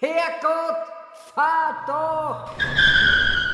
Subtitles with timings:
[0.00, 0.76] Herrgott,
[1.34, 2.62] fahr doch!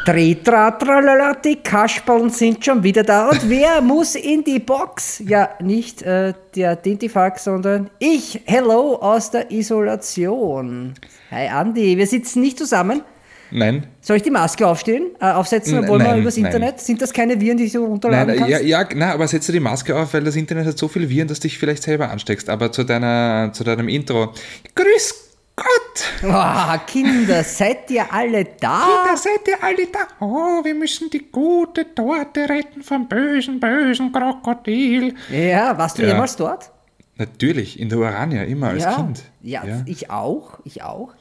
[0.09, 3.29] Tritra, tralala, die Kasperln sind schon wieder da.
[3.29, 5.19] Und wer muss in die Box?
[5.19, 8.41] Ja, nicht äh, der Dintifax, sondern ich.
[8.47, 10.95] Hello aus der Isolation.
[11.31, 13.03] Hi Andi, wir sitzen nicht zusammen.
[13.51, 13.87] Nein.
[14.01, 16.77] Soll ich die Maske aufstehen, äh, aufsetzen, wollen wir übers Internet?
[16.77, 16.85] Nein.
[16.85, 18.51] Sind das keine Viren, die du runterladen nein, kannst?
[18.65, 21.29] Ja, ja, nein, aber setze die Maske auf, weil das Internet hat so viele Viren,
[21.29, 22.49] dass du dich vielleicht selber ansteckst.
[22.49, 24.33] Aber zu, deiner, zu deinem Intro.
[24.75, 26.05] Grüß Gott!
[26.23, 28.81] Oh, Kinder, seid ihr alle da?
[28.81, 30.25] Kinder, seid ihr alle da?
[30.25, 35.15] Oh, wir müssen die gute Torte retten vom bösen, bösen Krokodil.
[35.31, 36.11] Ja, warst du ja.
[36.11, 36.71] jemals dort?
[37.17, 38.95] Natürlich, in der Urania, immer als ja.
[38.95, 39.23] Kind.
[39.43, 41.15] Ja, ja, ich auch, ich auch.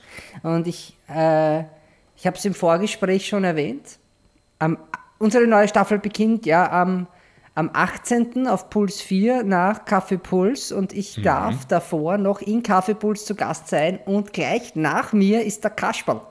[0.43, 1.63] Und ich, äh,
[2.17, 3.99] ich habe es im Vorgespräch schon erwähnt.
[4.59, 4.77] Um,
[5.19, 7.07] unsere neue Staffel beginnt ja am
[7.57, 8.47] am 18.
[8.47, 11.23] auf Puls 4 nach Kaffeepuls und ich mhm.
[11.23, 16.21] darf davor noch in Kaffeepuls zu Gast sein und gleich nach mir ist der Kasperl.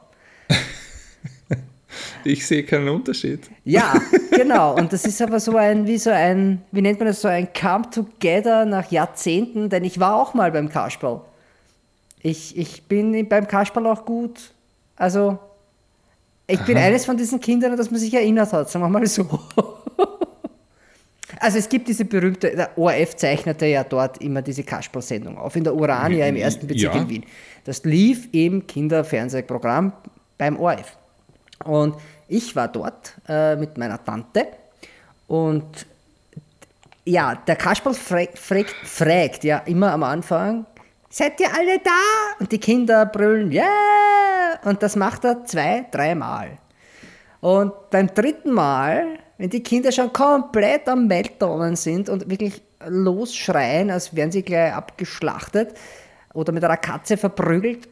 [2.24, 3.48] Ich sehe keinen Unterschied.
[3.64, 3.94] Ja,
[4.30, 4.76] genau.
[4.76, 7.48] Und das ist aber so ein, wie so ein, wie nennt man das, so ein
[7.58, 11.22] Come Together nach Jahrzehnten, denn ich war auch mal beim Kasperl.
[12.20, 14.50] Ich, ich bin beim Kasperl auch gut.
[14.96, 15.38] Also,
[16.46, 16.66] ich Aha.
[16.66, 19.26] bin eines von diesen Kindern, das man sich erinnert hat, sagen wir mal so.
[21.38, 25.64] Also es gibt diese berühmte, der ORF zeichnete ja dort immer diese Kasperl-Sendung auf, in
[25.64, 27.00] der Urania im ersten Bezirk ja.
[27.00, 27.24] in Wien.
[27.64, 29.92] Das lief im Kinderfernsehprogramm
[30.38, 30.96] beim ORF.
[31.64, 31.96] Und
[32.28, 34.46] ich war dort äh, mit meiner Tante
[35.26, 35.86] und
[37.04, 40.66] ja, der Kasperl fragt, fragt, fragt ja immer am Anfang,
[41.08, 41.90] seid ihr alle da?
[42.40, 43.64] Und die Kinder brüllen, ja!
[43.64, 44.70] Yeah!
[44.70, 46.58] Und das macht er zwei, dreimal.
[47.40, 53.90] Und beim dritten Mal wenn die Kinder schon komplett am Meltdownen sind und wirklich losschreien,
[53.90, 55.74] als wären sie gleich abgeschlachtet
[56.32, 57.88] oder mit einer Katze verprügelt,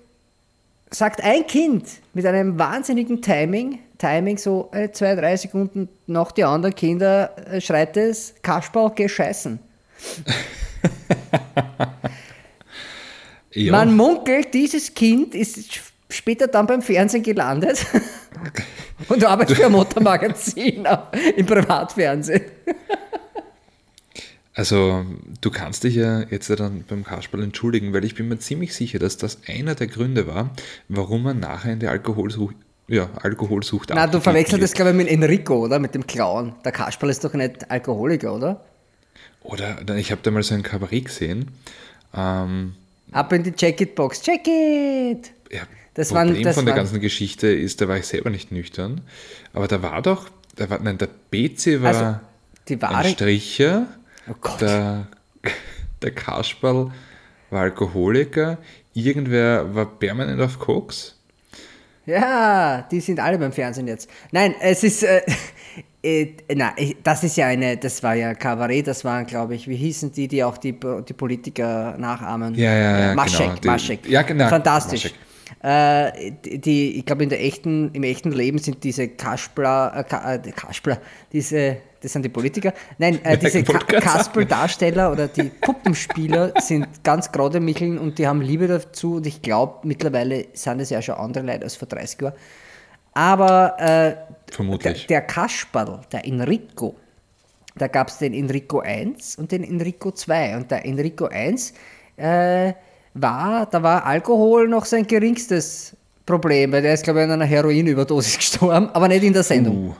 [0.90, 6.44] sagt ein Kind mit einem wahnsinnigen Timing, Timing so äh, zwei, drei Sekunden nach die
[6.44, 9.58] anderen Kinder, äh, schreit es, Kasperl, geh scheißen.
[13.56, 17.84] Man munkelt, dieses Kind ist später dann beim Fernsehen gelandet
[19.08, 20.86] und arbeitet für ein Motormagazin
[21.36, 22.42] im Privatfernsehen.
[24.56, 25.04] Also,
[25.40, 29.00] du kannst dich ja jetzt dann beim Kasperl entschuldigen, weil ich bin mir ziemlich sicher,
[29.00, 30.50] dass das einer der Gründe war,
[30.88, 32.54] warum man nachher in die Alkoholsucht,
[32.86, 35.80] ja, Alkoholsucht Na, du verwechselst das, glaube ich, mit Enrico, oder?
[35.80, 36.54] Mit dem Clown.
[36.64, 38.64] Der Kasperl ist doch nicht Alkoholiker, oder?
[39.42, 41.50] Oder, ich habe da mal so ein Kabarett gesehen.
[42.14, 42.74] Ähm,
[43.14, 44.22] Ab in die Jacket-Box.
[44.22, 45.30] Check it!
[45.52, 45.62] Ja,
[45.94, 49.02] das Problem waren, das von der ganzen Geschichte ist, da war ich selber nicht nüchtern,
[49.52, 52.20] aber da war doch, da war, nein, der BC war also,
[52.68, 53.86] die wahre, ein Stricher,
[54.28, 55.06] oh der,
[56.02, 56.90] der Kasperl
[57.50, 58.58] war Alkoholiker,
[58.94, 61.16] irgendwer war permanent auf Koks.
[62.06, 64.10] Ja, die sind alle beim Fernsehen jetzt.
[64.32, 65.22] Nein, es ist, äh,
[66.54, 70.12] na, das ist ja eine, das war ja Kabarett, das waren, glaube ich, wie hießen
[70.12, 72.54] die, die auch die, die Politiker nachahmen?
[72.54, 73.14] Ja, ja, ja.
[73.14, 74.08] Maschek, genau, die, Maschek.
[74.08, 74.48] Ja, genau.
[74.48, 75.04] Fantastisch.
[75.04, 75.18] Maschek.
[75.62, 80.52] Äh, die, ich glaube, in der echten, im echten Leben sind diese Kaspler, äh, äh
[80.52, 80.98] Kaspler,
[81.32, 87.32] diese, das sind die Politiker, nein, äh, diese Ka Kasperl-Darsteller oder die Puppenspieler sind ganz
[87.32, 91.14] gerade Micheln und die haben Liebe dazu und ich glaube, mittlerweile sind es ja schon
[91.14, 92.34] andere Leute als vor 30 Jahren.
[93.14, 95.06] Aber äh, Vermutlich.
[95.06, 96.94] Der, der Kasperl, der Enrico,
[97.76, 101.74] da gab es den Enrico 1 und den Enrico 2 und der Enrico 1
[102.16, 102.72] äh,
[103.14, 105.96] war, da war Alkohol noch sein geringstes
[106.26, 109.88] Problem, weil der ist, glaube ich, an einer Heroinüberdosis gestorben, aber nicht in der Sendung.
[109.88, 109.94] Uh.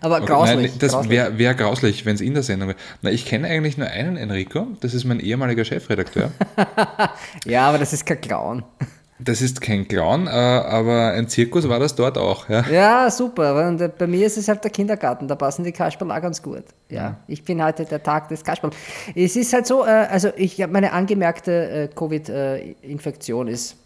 [0.00, 0.70] Aber okay, grauslich.
[0.70, 2.78] Nein, das wäre wär grauslich, wenn es in der Sendung wäre.
[3.02, 6.30] Na, ich kenne eigentlich nur einen Enrico, das ist mein ehemaliger Chefredakteur.
[7.44, 8.62] ja, aber das ist kein Clown.
[9.22, 12.48] Das ist kein Clown, äh, aber ein Zirkus war das dort auch.
[12.48, 13.68] Ja, ja super.
[13.68, 16.40] Und äh, bei mir ist es halt der Kindergarten, da passen die Kasperl auch ganz
[16.40, 16.64] gut.
[16.88, 18.70] Ja, ich bin heute der Tag des Kasperl.
[19.14, 23.76] Es ist halt so, äh, also ich habe meine angemerkte Covid-Infektion ist,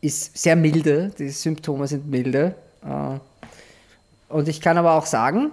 [0.00, 2.56] ist sehr milde, die Symptome sind milde.
[4.28, 5.52] Und ich kann aber auch sagen,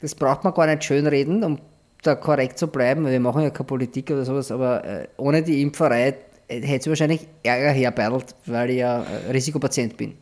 [0.00, 1.58] das braucht man gar nicht schönreden, um
[2.02, 3.06] da korrekt zu bleiben.
[3.06, 6.16] Wir machen ja keine Politik oder sowas, aber ohne die Impferei
[6.48, 10.16] hätte es wahrscheinlich Ärger herbeidelt, weil ich ja Risikopatient bin.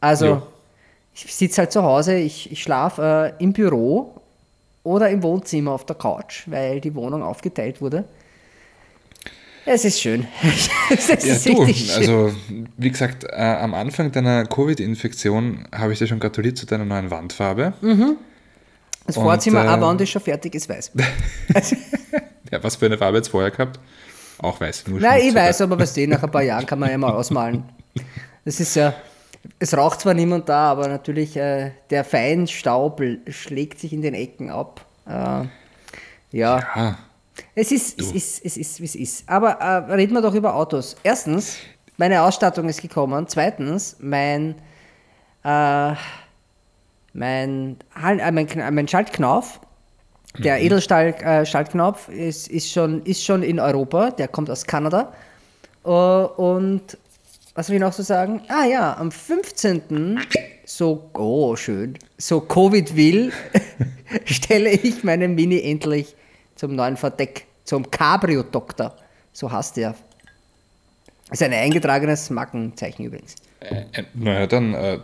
[0.00, 0.42] Also, ja.
[1.14, 4.14] ich sitze halt zu Hause, ich, ich schlafe äh, im Büro
[4.82, 8.04] oder im Wohnzimmer auf der Couch, weil die Wohnung aufgeteilt wurde.
[9.64, 10.26] Es ist schön.
[10.90, 11.96] es ist ja, du, schön.
[11.96, 12.34] also
[12.76, 17.10] wie gesagt, äh, am Anfang deiner Covid-Infektion habe ich dir schon gratuliert zu deiner neuen
[17.10, 17.74] Wandfarbe.
[17.80, 18.16] Mhm.
[19.06, 20.92] Das Vorzimmer, äh, aber und ist schon fertig, ist weiß.
[22.50, 23.78] ja, was für eine Farbe jetzt vorher gehabt?
[24.38, 24.86] Auch weiß.
[24.88, 27.64] Nur Nein, ich weiß, aber was nach ein paar Jahren kann man ja mal ausmalen.
[28.44, 28.94] Das ist ja,
[29.58, 34.50] es raucht zwar niemand da, aber natürlich äh, der Feinstaub schlägt sich in den Ecken
[34.50, 34.84] ab.
[35.06, 35.48] Äh, ja.
[36.32, 36.98] ja.
[37.54, 39.28] Es ist, es ist, es ist, wie es ist.
[39.28, 40.96] Aber äh, reden wir doch über Autos.
[41.02, 41.56] Erstens,
[41.96, 43.26] meine Ausstattung ist gekommen.
[43.28, 44.54] Zweitens, mein,
[45.44, 45.94] äh,
[47.12, 49.60] mein, äh, mein, mein Schaltknauf,
[50.38, 50.66] der mhm.
[50.66, 54.10] Edelstahl-Schaltknopf, äh, ist, ist, schon, ist schon in Europa.
[54.10, 55.12] Der kommt aus Kanada.
[55.84, 56.96] Uh, und
[57.54, 58.40] was will ich noch so sagen?
[58.48, 60.20] Ah ja, am 15.
[60.64, 63.32] so, oh schön, so Covid will,
[64.24, 66.14] stelle ich meinen Mini endlich
[66.54, 68.96] zum neuen Verdeck, zum Cabrio-Doktor.
[69.32, 69.94] So heißt der.
[71.28, 73.34] Das ist ein eingetragenes Markenzeichen übrigens.
[73.60, 74.98] Äh, äh, naja, dann äh,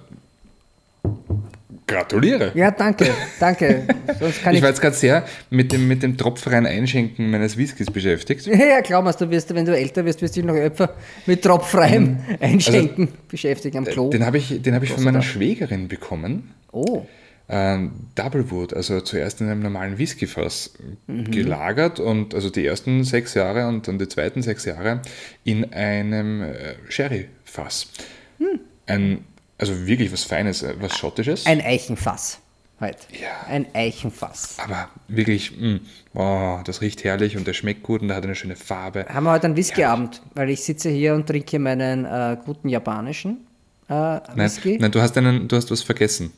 [1.88, 2.52] gratuliere.
[2.54, 3.06] Ja, danke,
[3.40, 3.82] danke.
[4.20, 8.46] ich, ich war jetzt gerade sehr mit dem, mit dem tropfreien Einschenken meines Whiskys beschäftigt.
[8.46, 10.94] Ja, glaub mir, du wirst, wenn du älter wirst, wirst du dich noch öfter
[11.26, 12.18] mit tropfreiem mhm.
[12.40, 14.10] Einschenken also, beschäftigen am Klo.
[14.10, 16.54] Den habe ich, hab ich von meiner Schwägerin bekommen.
[16.70, 17.04] Oh
[17.48, 20.74] ähm, Doublewood, also zuerst in einem normalen Whiskyfass
[21.06, 21.30] mhm.
[21.30, 25.00] gelagert und also die ersten sechs Jahre und dann die zweiten sechs Jahre
[25.44, 27.90] in einem äh, Sherryfass.
[28.38, 28.60] Mhm.
[28.86, 29.24] Ein,
[29.58, 31.46] also wirklich was Feines, äh, was Schottisches.
[31.46, 32.38] Ein Eichenfass.
[32.80, 33.08] Halt.
[33.10, 33.48] Ja.
[33.48, 34.56] Ein Eichenfass.
[34.58, 35.80] Aber wirklich, mh, mm,
[36.14, 39.04] oh, das riecht herrlich und der schmeckt gut und der hat eine schöne Farbe.
[39.08, 43.48] Haben wir heute einen Whiskyabend, weil ich sitze hier und trinke meinen äh, guten japanischen
[43.88, 44.72] äh, Whisky.
[44.72, 46.32] Nein, nein, du hast einen, du hast was vergessen.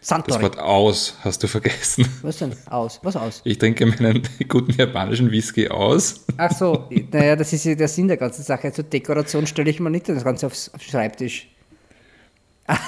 [0.00, 0.38] Santori.
[0.38, 2.08] Das Wort aus hast du vergessen.
[2.22, 2.54] Was denn?
[2.70, 3.00] Aus?
[3.02, 3.42] Was aus?
[3.44, 6.24] Ich trinke meinen guten japanischen Whisky aus.
[6.38, 8.72] Ach so, naja, das ist ja der Sinn der ganzen Sache.
[8.72, 11.48] Zur Dekoration stelle ich mal nicht das Ganze aufs, aufs Schreibtisch.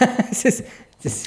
[0.29, 0.65] das ist,
[1.03, 1.25] das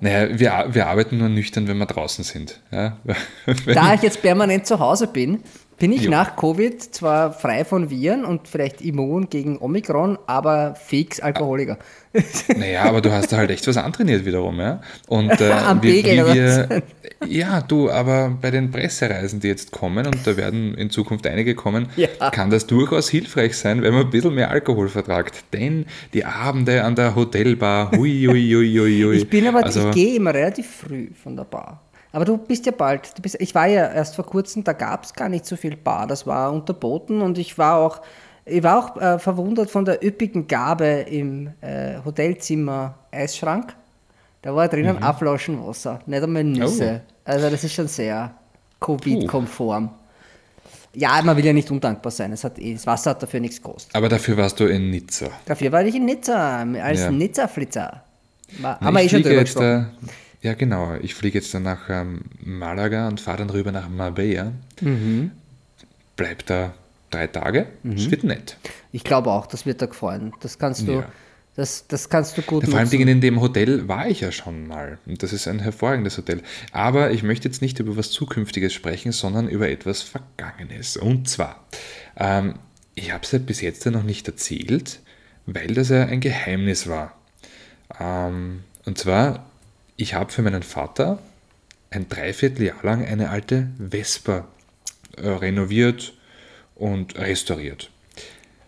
[0.00, 2.60] naja, wir, wir arbeiten nur nüchtern, wenn wir draußen sind.
[2.70, 2.98] Ja?
[3.66, 5.40] da ich jetzt permanent zu Hause bin,
[5.78, 6.10] bin ich jo.
[6.10, 11.76] nach Covid zwar frei von Viren und vielleicht immun gegen Omikron, aber fix Alkoholiker.
[12.56, 14.80] Naja, aber du hast da halt echt was antrainiert wiederum, ja.
[15.08, 16.82] Und äh, Am wie, Pegel, wie wir,
[17.26, 21.54] ja, du, aber bei den Pressereisen, die jetzt kommen, und da werden in Zukunft einige
[21.54, 22.08] kommen, ja.
[22.30, 25.44] kann das durchaus hilfreich sein, wenn man ein bisschen mehr Alkohol vertragt.
[25.52, 29.16] Denn die Abende an der Hotelbar, hui, hui, hui, hui, hui.
[29.16, 31.80] Ich bin aber, also, ich gehe immer relativ früh von der Bar.
[32.12, 35.04] Aber du bist ja bald, du bist, ich war ja erst vor kurzem, da gab
[35.04, 38.02] es gar nicht so viel Bar, das war unterboten und ich war auch
[38.44, 43.74] ich war auch äh, verwundert von der üppigen Gabe im äh, Hotelzimmer Eisschrank.
[44.42, 45.02] Da war drinnen mhm.
[45.02, 47.02] Abflaschenwasser, nicht einmal Nüsse.
[47.06, 47.11] Oh.
[47.24, 48.34] Also das ist schon sehr
[48.80, 49.90] Covid-konform.
[50.94, 52.32] Ja, man will ja nicht undankbar sein.
[52.32, 53.94] Es hat, eh, das Wasser hat dafür nichts gekostet.
[53.94, 55.30] Aber dafür warst du in Nizza.
[55.46, 57.10] Dafür war ich in Nizza, als ja.
[57.10, 58.02] Nizza-Flitzer.
[58.62, 59.90] Haben wir eh schon drüber gesprochen.
[60.00, 60.08] Da,
[60.42, 60.94] ja, genau.
[61.00, 64.52] Ich fliege jetzt dann nach ähm, Malaga und fahre dann rüber nach Marbella.
[64.80, 65.30] Mhm.
[66.16, 66.74] Bleib da
[67.10, 67.68] drei Tage.
[67.82, 67.96] Mhm.
[67.96, 68.58] Das wird nett.
[68.90, 70.32] Ich glaube auch, das wird dir gefallen.
[70.40, 70.92] Das kannst du.
[70.92, 71.08] Ja.
[71.54, 74.66] Das, das kannst du gut ja, Vor allem in dem Hotel war ich ja schon
[74.66, 74.98] mal.
[75.04, 76.42] Und das ist ein hervorragendes Hotel.
[76.72, 80.96] Aber ich möchte jetzt nicht über was Zukünftiges sprechen, sondern über etwas Vergangenes.
[80.96, 81.66] Und zwar,
[82.16, 82.54] ähm,
[82.94, 85.00] ich habe es ja bis jetzt ja noch nicht erzählt,
[85.44, 87.18] weil das ja ein Geheimnis war.
[88.00, 89.44] Ähm, und zwar,
[89.96, 91.18] ich habe für meinen Vater
[91.90, 94.48] ein Dreivierteljahr lang eine alte Vespa
[95.18, 96.14] äh, renoviert,
[96.82, 97.91] und restauriert.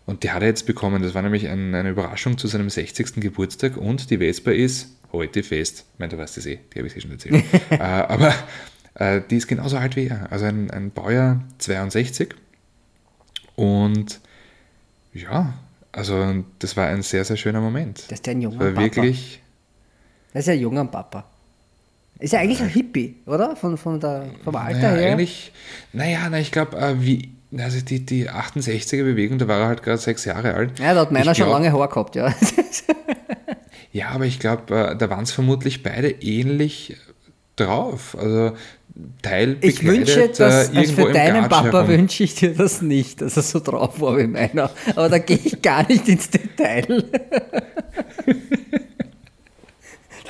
[0.07, 1.03] Und die hat er jetzt bekommen.
[1.03, 3.15] Das war nämlich ein, eine Überraschung zu seinem 60.
[3.15, 5.85] Geburtstag und die Vespa ist heute fest.
[5.95, 7.45] Ich meine, du weißt das eh, die habe ich dir schon erzählt.
[7.71, 8.35] äh, aber
[8.95, 10.31] äh, die ist genauso alt wie er.
[10.31, 12.35] Also ein, ein Baujahr 62.
[13.57, 14.21] Und
[15.15, 15.55] ja,
[15.93, 18.05] also das war ein sehr, sehr schöner Moment.
[18.09, 18.83] Das ist ja ein junger war Papa.
[18.83, 19.41] Wirklich,
[20.33, 21.25] das ist ja ein junger Papa.
[22.19, 23.57] Ist ja eigentlich ein Hippie, oder?
[23.57, 25.13] Von, von der, vom Alter naja, her.
[25.13, 25.53] Eigentlich,
[25.93, 29.99] naja, na, ich glaube, äh, wie also die, die 68er-Bewegung, da war er halt gerade
[29.99, 30.79] sechs Jahre alt.
[30.79, 32.35] Ja, da hat meiner schon lange Haar gehabt, ja.
[33.93, 36.97] ja, aber ich glaube, äh, da waren es vermutlich beide ähnlich
[37.57, 38.17] drauf.
[38.19, 38.53] Also
[39.23, 43.37] Teil Ich wünsche, dass äh, also für deinen Papa wünsche ich dir das nicht, dass
[43.37, 44.71] er so drauf war wie meiner.
[44.91, 47.05] Aber da gehe ich gar nicht ins Detail.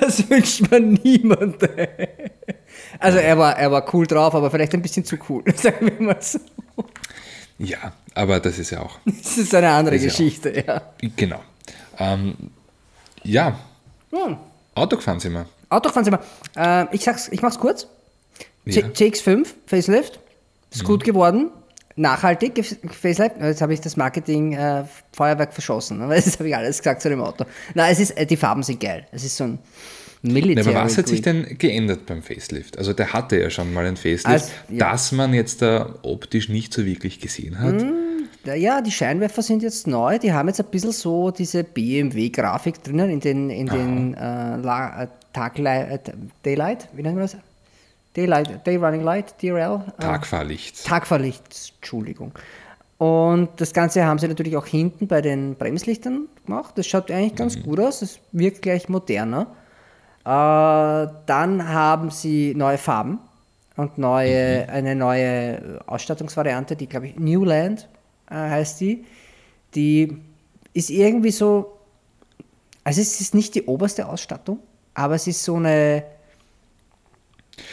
[0.01, 1.69] das wünscht man niemandem.
[2.99, 6.07] Also er war, er war cool drauf, aber vielleicht ein bisschen zu cool, sagen wir
[6.07, 6.39] mal so.
[7.59, 8.99] Ja, aber das ist ja auch.
[9.05, 10.83] Das ist eine andere Geschichte, ja, ja.
[11.17, 11.41] Genau.
[11.99, 12.35] Ähm,
[13.23, 13.59] ja.
[14.11, 14.37] Hm.
[14.75, 15.47] Autogefahren sind wir.
[15.69, 16.83] Autogefahren sind wir.
[16.83, 17.87] Äh, ich sag's, ich mach's kurz.
[18.65, 18.83] Ja.
[18.83, 20.21] CX5 Facelift
[20.71, 20.87] ist mhm.
[20.87, 21.51] gut geworden.
[21.97, 23.41] nachhaltig, Facelight.
[23.41, 26.03] Jetzt habe ich das Marketing-Feuerwerk äh, verschossen.
[26.03, 27.45] Aber das habe ich alles gesagt zu dem Auto.
[27.75, 29.07] Nein, es ist, äh, die Farben sind geil.
[29.13, 29.59] Es ist so ein
[30.25, 30.75] Military.
[30.75, 32.79] aber was hat sich denn geändert beim Facelift?
[32.79, 34.91] Also der hatte ja schon mal ein Facelift, also, ja.
[34.91, 37.75] das man jetzt da optisch nicht so wirklich gesehen hat.
[37.75, 38.25] Mm,
[38.57, 40.19] ja, die Scheinwerfer sind jetzt neu.
[40.19, 45.09] Die haben jetzt ein bisschen so diese BMW-Grafik drinnen in den, in den äh, äh
[45.33, 46.13] Taglight, äh,
[46.45, 47.37] Daylight, wie nennt man das?
[48.15, 49.83] Daylight, Day Running Light, DRL.
[49.99, 50.87] Äh, Tagfahrlicht.
[50.87, 51.43] Tagfahrlicht,
[51.77, 52.33] Entschuldigung.
[52.99, 56.75] Und das Ganze haben sie natürlich auch hinten bei den Bremslichtern gemacht.
[56.77, 57.63] Das schaut eigentlich ganz mhm.
[57.65, 58.03] gut aus.
[58.03, 59.49] Es wirkt gleich moderner.
[60.25, 63.19] Äh, dann haben sie neue Farben
[63.77, 64.71] und neue, mhm.
[64.73, 67.89] eine neue Ausstattungsvariante, die glaube ich Newland
[68.31, 69.05] äh, heißt die.
[69.75, 70.17] Die
[70.73, 71.79] ist irgendwie so,
[72.85, 74.61] also es ist nicht die oberste Ausstattung,
[74.95, 76.05] aber es ist so eine.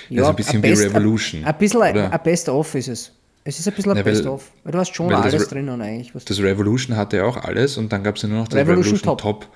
[0.09, 1.43] Ja, also ein bisschen wie Revolution.
[1.45, 3.11] Ein, bisschen ein, Best-of ist es.
[3.43, 4.51] Es ist ein bisschen ein ja, Best-of.
[4.65, 6.11] Du hast schon alles drinnen eigentlich.
[6.25, 8.97] das Revolution hatte ja auch alles und dann gab es ja nur noch das Revolution,
[8.97, 9.41] Revolution Top.
[9.41, 9.47] Top.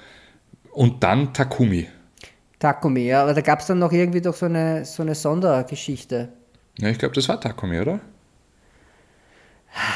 [0.71, 1.87] Und dann Takumi.
[2.59, 6.29] Takumi, ja, aber da gab es dann noch irgendwie doch so eine, so eine Sondergeschichte.
[6.77, 7.99] Ja, ich glaube, das war Takumi, oder?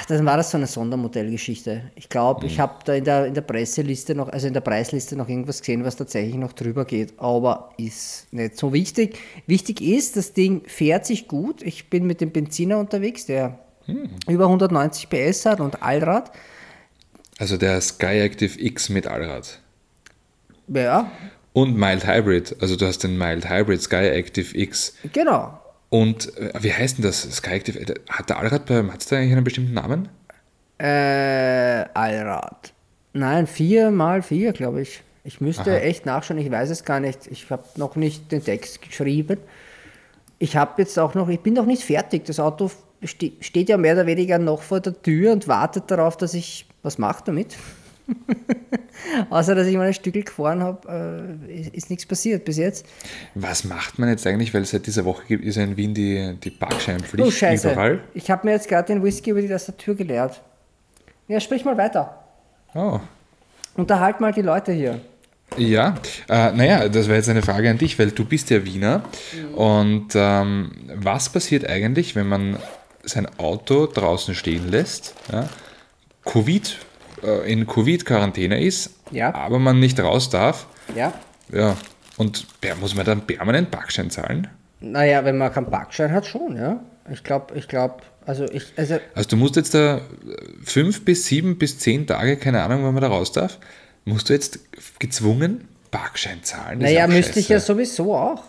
[0.09, 1.83] Dann war das so eine Sondermodellgeschichte.
[1.95, 2.47] Ich glaube, mhm.
[2.47, 5.59] ich habe da in der, in der Presseliste noch, also in der Preisliste noch irgendwas
[5.59, 9.17] gesehen, was tatsächlich noch drüber geht, aber ist nicht so wichtig.
[9.47, 11.61] Wichtig ist, das Ding fährt sich gut.
[11.61, 14.09] Ich bin mit dem Benziner unterwegs, der mhm.
[14.27, 16.31] über 190 PS hat und Allrad.
[17.37, 19.59] Also der Sky Active X mit Allrad.
[20.67, 21.09] Ja.
[21.53, 22.55] Und Mild Hybrid.
[22.59, 24.95] Also du hast den Mild Hybrid Sky Active X.
[25.13, 25.59] Genau.
[25.89, 27.21] Und äh, wie heißt denn das?
[27.21, 27.79] Sky Active?
[27.79, 30.09] Äh, hat der Allrad bei Mazda eigentlich einen bestimmten Namen?
[30.77, 32.73] Äh, Allrad.
[33.13, 35.01] Nein, 4 mal 4, glaube ich.
[35.23, 35.79] Ich müsste Aha.
[35.79, 37.27] echt nachschauen, ich weiß es gar nicht.
[37.27, 39.37] Ich habe noch nicht den Text geschrieben.
[40.37, 42.25] Ich habe jetzt auch noch, ich bin noch nicht fertig.
[42.25, 42.71] Das Auto
[43.03, 46.65] ste steht ja mehr oder weniger noch vor der Tür und wartet darauf, dass ich
[46.83, 47.57] was mache damit.
[49.29, 52.85] Außer, dass ich mal ein Stückel gefahren habe, äh, ist, ist, nichts passiert bis jetzt.
[53.35, 56.49] Was macht man jetzt eigentlich, weil seit dieser Woche ist ja in Wien die, die
[56.49, 57.71] Parkscheinpflicht oh, Scheiße.
[57.71, 58.01] überall?
[58.13, 60.41] Ich habe mir jetzt gerade den Whisky über die Tastatur geleert.
[61.27, 62.23] Ja, sprich mal weiter.
[62.73, 62.99] Oh.
[63.75, 64.99] Unterhalt mal die Leute hier.
[65.57, 65.95] Ja,
[66.27, 69.03] äh, naja, das wäre jetzt eine Frage an dich, weil du bist ja Wiener.
[69.33, 69.53] Mhm.
[69.55, 72.57] Und ähm, was passiert eigentlich, wenn man
[73.03, 75.15] sein Auto draußen stehen lässt?
[75.31, 75.49] Ja?
[76.25, 76.77] Covid
[77.23, 79.33] äh, in Covid-Quarantäne ist, ja.
[79.33, 80.67] aber man nicht raus darf.
[80.95, 81.13] Ja.
[81.51, 81.77] Ja.
[82.17, 82.45] Und
[82.81, 84.47] muss man dann permanent Parkschein zahlen?
[84.81, 86.79] Naja, wenn man keinen Parkschein hat, schon, ja.
[87.11, 87.95] Ich glaube, ich glaube,
[88.25, 88.73] also ich.
[88.75, 90.01] Also, also du musst jetzt da
[90.63, 93.57] fünf bis sieben bis zehn Tage, keine Ahnung, wann man da raus darf,
[94.05, 94.59] musst du jetzt
[94.99, 96.79] gezwungen Parkschein zahlen?
[96.79, 98.43] Naja, müsste ich ja sowieso auch.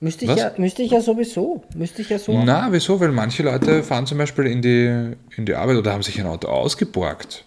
[0.00, 1.64] Müsste ich, ja, müsste ich ja sowieso.
[1.74, 2.42] Müsste ich ja so.
[2.42, 3.00] Na, wieso?
[3.00, 6.26] Weil manche Leute fahren zum Beispiel in die, in die Arbeit oder haben sich ein
[6.26, 7.44] Auto ausgeborgt.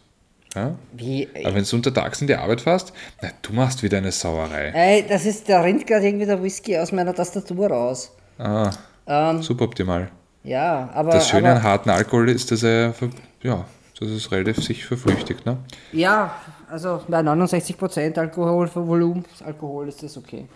[0.55, 0.75] Ja?
[0.93, 1.27] Wie?
[1.43, 4.71] Aber wenn du untertags in die Arbeit fährst, na, du machst wieder eine Sauerei.
[4.73, 8.11] Ey, das ist, da rinnt gerade irgendwie der Whisky aus meiner Tastatur raus.
[8.39, 8.71] Ah,
[9.05, 10.09] ähm, suboptimal.
[10.43, 11.11] Ja, aber.
[11.11, 12.93] Das Schöne aber, an harten Alkohol ist, dass er,
[13.43, 13.65] ja,
[13.99, 15.57] dass es relativ sich verflüchtigt, ne?
[15.91, 16.33] Ja,
[16.69, 20.47] also bei 69% Alkoholvolumen, Alkohol ist das okay.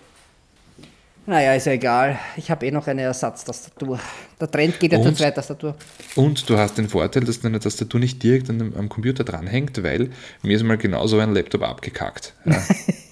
[1.32, 2.20] Naja, ist ja egal.
[2.36, 3.98] Ich habe eh noch eine Ersatztastatur.
[4.42, 5.76] Der Trend geht ja und, zur Zweitastatur.
[6.18, 10.10] Und du hast den Vorteil, dass deine Tastatur nicht direkt am, am Computer dranhängt, weil
[10.44, 12.34] mir ist mal genauso ein Laptop abgekackt.
[12.44, 12.62] Ja,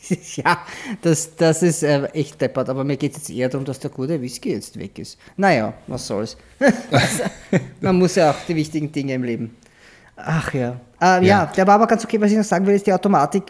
[0.35, 0.57] ja
[1.01, 3.89] das, das ist äh, echt deppert, aber mir geht es jetzt eher darum, dass der
[3.89, 5.17] gute Whisky jetzt weg ist.
[5.37, 6.35] Naja, was soll's.
[7.79, 9.55] Man muss ja auch die wichtigen Dinge im Leben.
[10.17, 10.71] Ach ja.
[10.99, 11.21] Äh, ja.
[11.21, 11.45] ja.
[11.45, 12.19] der war aber ganz okay.
[12.19, 13.43] Was ich noch sagen will, ist die Automatik.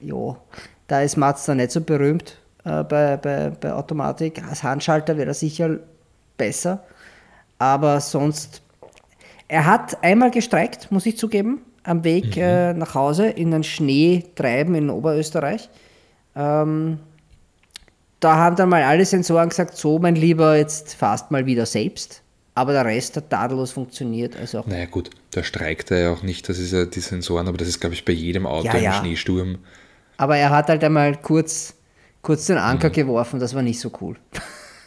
[0.00, 0.38] Jo,
[0.88, 2.36] da ist Mazda nicht so berühmt
[2.68, 4.42] äh, bei, bei, bei Automatik.
[4.48, 5.78] Als Handschalter wäre er sicher
[6.36, 6.84] besser.
[7.58, 8.62] Aber sonst,
[9.48, 12.42] er hat einmal gestreikt, muss ich zugeben, am Weg mhm.
[12.42, 15.68] äh, nach Hause in den Schneetreiben in Oberösterreich.
[16.36, 16.98] Ähm,
[18.20, 22.22] da haben dann mal alle Sensoren gesagt, so mein Lieber, jetzt fast mal wieder selbst.
[22.54, 24.36] Aber der Rest hat tadellos funktioniert.
[24.36, 27.56] Also naja gut, da streikt er ja auch nicht, das ist ja die Sensoren, aber
[27.56, 28.92] das ist, glaube ich, bei jedem Auto ja, im ja.
[28.94, 29.58] Schneesturm.
[30.16, 31.74] Aber er hat halt einmal kurz
[32.28, 32.92] kurz den Anker mhm.
[32.92, 34.14] geworfen, das war nicht so cool.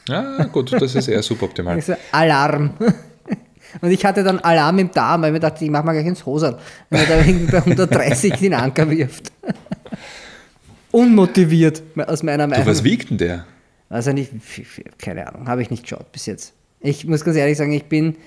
[0.08, 1.76] Ja, gut, das ist eher suboptimal.
[1.76, 2.76] Also Alarm.
[3.82, 6.06] Und ich hatte dann Alarm im Darm, weil ich mir dachte, ich mach mal gleich
[6.06, 6.56] ins Hosel,
[6.92, 9.32] wenn er da irgendwie bei 130 den Anker wirft.
[10.92, 12.64] Unmotiviert, aus meiner Meinung.
[12.64, 13.46] Du, was wiegt denn der?
[13.90, 14.32] Also nicht,
[15.00, 16.54] keine Ahnung, habe ich nicht geschaut bis jetzt.
[16.80, 18.18] Ich muss ganz ehrlich sagen, ich bin,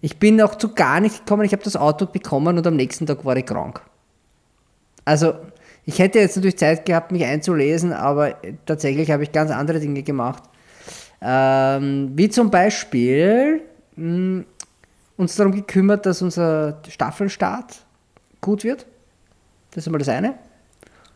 [0.00, 1.44] ich bin noch zu gar nicht gekommen.
[1.44, 3.80] Ich habe das Auto bekommen und am nächsten Tag war ich krank.
[5.04, 5.34] Also
[5.90, 10.04] ich hätte jetzt natürlich Zeit gehabt, mich einzulesen, aber tatsächlich habe ich ganz andere Dinge
[10.04, 10.44] gemacht.
[11.20, 13.62] Ähm, wie zum Beispiel
[13.96, 14.44] mh, hm,
[15.16, 17.84] uns darum gekümmert, dass unser Staffelstart
[18.40, 18.86] gut wird.
[19.72, 20.34] Das ist einmal das eine.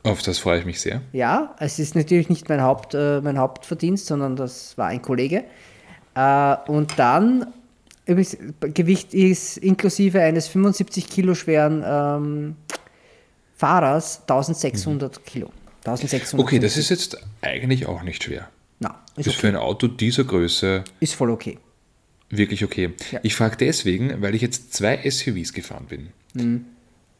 [0.02, 1.02] Auf das freue ich mich sehr.
[1.12, 5.45] Ja, es ist natürlich nicht mein, Haupt, äh, mein Hauptverdienst, sondern das war ein Kollege.
[6.16, 7.47] Äh, und dann,
[8.07, 12.57] übrigens, Gewicht ist inklusive eines 75 Kilo schweren ähm,
[13.64, 15.25] Fahrers 1600 mhm.
[15.25, 15.52] Kilo.
[15.87, 18.50] 1600 okay, das ist jetzt eigentlich auch nicht schwer.
[18.78, 19.40] Na, ist, ist okay.
[19.40, 20.85] für ein Auto dieser Größe.
[21.00, 21.59] Ist voll okay.
[22.28, 22.92] Wirklich okay.
[23.11, 23.21] Ja.
[23.23, 26.09] Ich frage deswegen, weil ich jetzt zwei SUVs gefahren bin.
[26.35, 26.66] Mhm.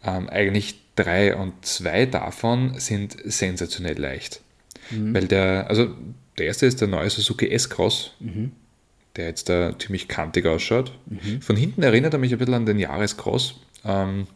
[0.05, 4.43] Ähm, eigentlich drei und zwei davon sind sensationell leicht.
[4.91, 5.15] Mhm.
[5.15, 5.95] Weil der, also
[6.37, 8.53] der erste ist der neue Suzuki S-Cross, mhm.
[9.17, 10.93] der jetzt da ziemlich kantig ausschaut.
[11.07, 11.41] Mhm.
[11.41, 13.63] Von hinten erinnert er mich ein bisschen an den Jahrescross.
[13.87, 14.27] Ähm,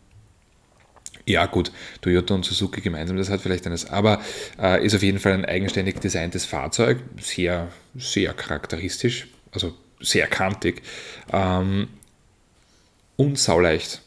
[1.28, 1.70] ja, gut,
[2.00, 4.20] Toyota und Suzuki gemeinsam, das hat vielleicht eines, aber
[4.61, 10.82] äh, ist auf jeden Fall ein eigenständig designtes Fahrzeug, sehr, sehr charakteristisch, also sehr kantig
[11.32, 11.88] ähm,
[13.16, 14.02] und sauleicht.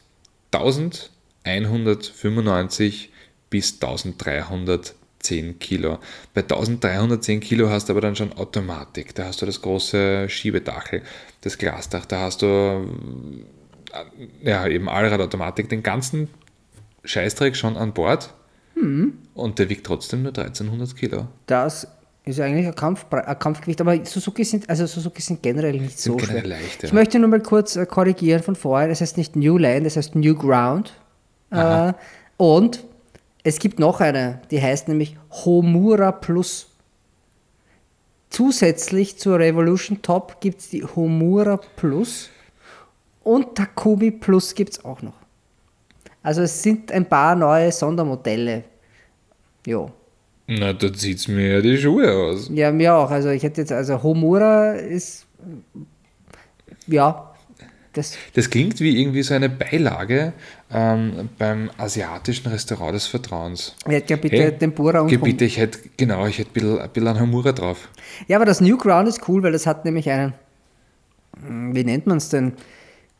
[0.50, 3.10] 1195
[3.48, 5.98] bis 1310 Kilo.
[6.34, 11.02] Bei 1310 Kilo hast du aber dann schon Automatik, da hast du das große Schiebedachel,
[11.42, 12.84] das Glasdach, da hast du
[13.92, 14.04] äh,
[14.42, 16.28] ja, eben Allradautomatik, den ganzen
[17.04, 18.34] Scheißdreck schon an Bord
[18.74, 19.18] hm.
[19.34, 21.26] und der wiegt trotzdem nur 1300 Kilo.
[21.46, 21.88] Das
[22.24, 26.20] ist eigentlich ein, Kampf, ein Kampfgewicht, aber Suzuki sind, also Suzuki sind generell nicht sind
[26.20, 26.44] so schwer.
[26.46, 26.86] Leicht, ja.
[26.86, 28.88] Ich möchte nur mal kurz äh, korrigieren von vorher.
[28.88, 30.92] Das heißt nicht New Land, das heißt New Ground.
[31.50, 31.92] Äh,
[32.36, 32.84] und
[33.42, 36.68] es gibt noch eine, die heißt nämlich Homura Plus.
[38.30, 42.30] Zusätzlich zur Revolution Top gibt es die Homura Plus
[43.24, 45.21] und Takumi Plus gibt es auch noch.
[46.22, 48.64] Also es sind ein paar neue Sondermodelle.
[49.66, 49.90] Jo.
[50.46, 52.50] Na, da zieht es mir ja die Schuhe aus.
[52.52, 53.10] Ja, mir auch.
[53.10, 55.26] Also ich hätte jetzt, also Homura ist,
[56.86, 57.28] ja.
[57.94, 60.32] Das, das klingt wie irgendwie so eine Beilage
[60.72, 63.76] ähm, beim asiatischen Restaurant des Vertrauens.
[63.86, 66.78] Ich hätte ja bitte hey, Tempura und bitte, ich hätte, genau, ich hätte ein bisschen,
[66.78, 67.90] ein bisschen Homura drauf.
[68.28, 70.32] Ja, aber das New Ground ist cool, weil das hat nämlich einen,
[71.46, 72.54] hm, wie nennt man es denn?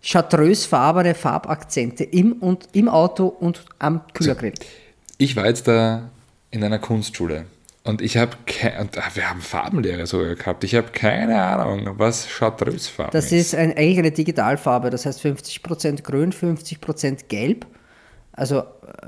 [0.03, 4.53] Chartreusfarbene Farbakzente im, und, im Auto und am Kühlergrill.
[4.59, 4.71] Also,
[5.19, 6.11] ich war jetzt da
[6.51, 7.47] in einer Kunstschule
[7.85, 8.37] und ich habe
[8.81, 10.65] und ah, wir haben Farbenlehre sogar gehabt.
[10.65, 13.25] Ich habe keine Ahnung, was Chartreusfarbe ist.
[13.25, 17.67] Das ist ein, eigentlich eine Digitalfarbe, das heißt 50% grün, 50% gelb.
[18.33, 18.65] Also äh,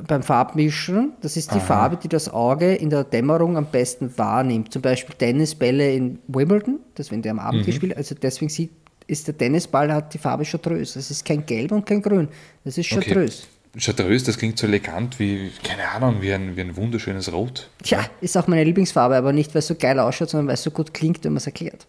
[0.07, 1.65] beim Farbmischen, das ist die Aha.
[1.65, 4.73] Farbe, die das Auge in der Dämmerung am besten wahrnimmt.
[4.73, 7.67] Zum Beispiel Tennisbälle in Wimbledon, das wenn der am Abend mhm.
[7.67, 8.71] gespielt, also deswegen sieht
[9.07, 10.95] ist der Tennisball hat die Farbe Chartreuse.
[10.95, 12.29] Das ist kein Gelb und kein Grün.
[12.65, 13.45] Das ist Chartreuse.
[13.45, 13.81] Okay.
[13.81, 17.69] Chartreuse, das klingt so elegant wie, keine Ahnung, wie ein, wie ein wunderschönes Rot.
[17.83, 20.63] Tja, ist auch meine Lieblingsfarbe, aber nicht, weil es so geil ausschaut, sondern weil es
[20.63, 21.87] so gut klingt, wenn man es erklärt.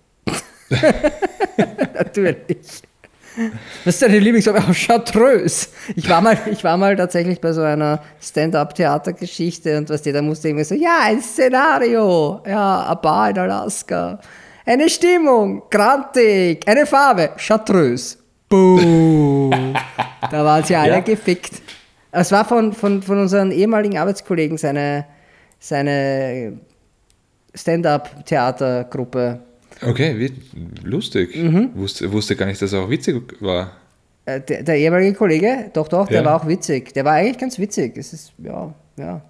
[1.93, 2.81] Natürlich.
[3.83, 4.63] Was ist deine Lieblingsfarbe?
[4.67, 5.67] Oh, Chartreuse.
[5.95, 10.21] Ich war, mal, ich war mal tatsächlich bei so einer Stand-up-Theatergeschichte und was die, da
[10.21, 14.19] musste irgendwie so, ja, ein Szenario, ja, ein Bar in Alaska.
[14.65, 16.67] Eine Stimmung, grantig.
[16.67, 18.17] Eine Farbe, chartreuse.
[18.49, 19.51] Boom.
[20.31, 20.99] da waren sie alle ja.
[21.01, 21.61] gefickt.
[22.11, 25.05] Es war von, von, von unseren ehemaligen Arbeitskollegen seine,
[25.59, 26.53] seine
[27.53, 29.39] Stand-up-Theatergruppe.
[29.81, 30.33] Okay, wie,
[30.83, 31.35] lustig.
[31.35, 31.71] Mhm.
[31.75, 33.71] Wusste, wusste gar nicht, dass er auch witzig war.
[34.25, 36.25] Äh, der, der, ehemalige Kollege, doch, doch, der ja.
[36.25, 36.91] war auch witzig.
[36.93, 37.97] Der war eigentlich ganz witzig.
[37.97, 39.21] Es ist, ja, ja.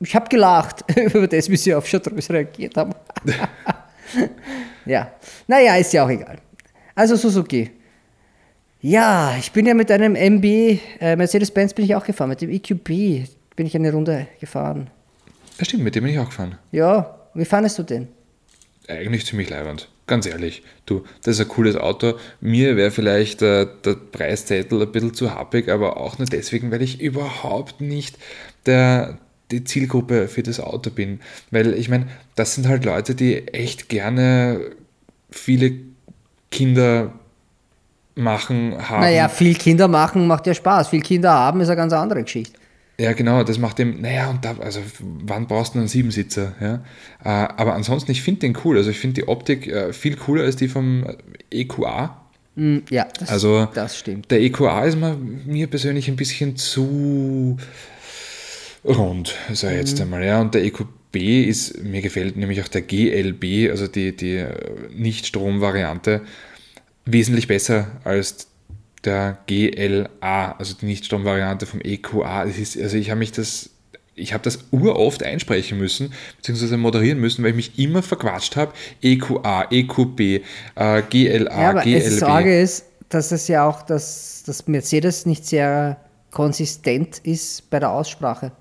[0.00, 2.92] Ich habe gelacht über das, wie sie auf Chartreuse reagiert haben.
[4.86, 5.12] ja,
[5.46, 6.38] naja, ist ja auch egal.
[6.94, 7.70] Also Suzuki.
[8.80, 10.44] Ja, ich bin ja mit einem MB,
[11.00, 14.90] äh, Mercedes-Benz bin ich auch gefahren, mit dem EQB bin ich eine Runde gefahren.
[15.58, 16.58] Ja, stimmt, mit dem bin ich auch gefahren.
[16.70, 18.08] Ja, wie fandest du den?
[18.86, 20.62] Eigentlich ziemlich leibend, ganz ehrlich.
[20.84, 22.18] Du, das ist ein cooles Auto.
[22.40, 26.82] Mir wäre vielleicht äh, der Preiszettel ein bisschen zu happig, aber auch nur deswegen, weil
[26.82, 28.18] ich überhaupt nicht
[28.66, 29.18] der,
[29.50, 31.20] die Zielgruppe für das Auto bin.
[31.50, 34.60] Weil ich meine, das sind halt Leute, die echt gerne
[35.30, 35.72] viele
[36.50, 37.12] Kinder
[38.14, 39.00] machen, haben.
[39.00, 40.88] Naja, viel Kinder machen macht ja Spaß.
[40.88, 42.58] Viel Kinder haben ist eine ganz andere Geschichte.
[42.98, 46.52] Ja, genau, das macht dem, naja, und da, also wann brauchst du einen Siebensitzer?
[46.60, 46.74] Ja?
[47.24, 48.76] Äh, aber ansonsten, ich finde den cool.
[48.76, 51.04] Also ich finde die Optik äh, viel cooler als die vom
[51.50, 52.20] EQA.
[52.54, 54.30] Mm, ja, das, also, das stimmt.
[54.30, 57.56] Der EQA ist mir persönlich ein bisschen zu
[58.84, 60.02] rund, sag ich jetzt mhm.
[60.02, 60.24] einmal.
[60.24, 60.40] Ja.
[60.40, 64.44] Und der EQB ist, mir gefällt nämlich auch der GLB, also die, die
[64.94, 66.22] Nicht-Strom-Variante,
[67.04, 68.48] wesentlich besser als
[69.04, 72.44] der GLA, also die Nicht-Strom-Variante vom EQA.
[72.44, 73.70] Ist, also ich habe mich das
[74.16, 78.72] ich habe das uroft einsprechen müssen, beziehungsweise moderieren müssen, weil ich mich immer verquatscht habe.
[79.02, 82.04] EQA, EQB, äh, GLA, ja, aber GLB.
[82.04, 85.96] Die Sorge ist, dass es ja auch, dass, dass Mercedes nicht sehr
[86.30, 88.52] konsistent ist bei der Aussprache.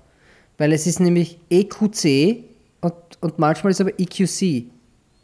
[0.57, 2.43] Weil es ist nämlich EQC
[2.81, 4.65] und, und manchmal ist aber EQC.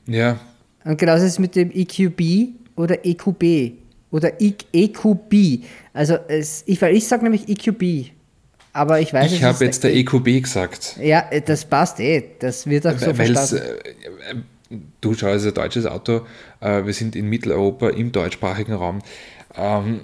[0.07, 0.39] Ja.
[0.83, 3.73] Und genauso ist es mit dem EQB oder EQB
[4.11, 5.63] oder EQB.
[5.93, 8.11] Also es, ich, ich sage nämlich EQB.
[8.73, 10.97] Aber ich weiß Ich habe jetzt der EQB gesagt.
[11.01, 12.23] Ja, das passt eh.
[12.39, 13.57] Das wird auch so verstanden.
[13.57, 16.21] Äh, du schaust ein deutsches Auto.
[16.59, 18.99] Äh, wir sind in Mitteleuropa im deutschsprachigen Raum.
[19.55, 20.01] Ähm,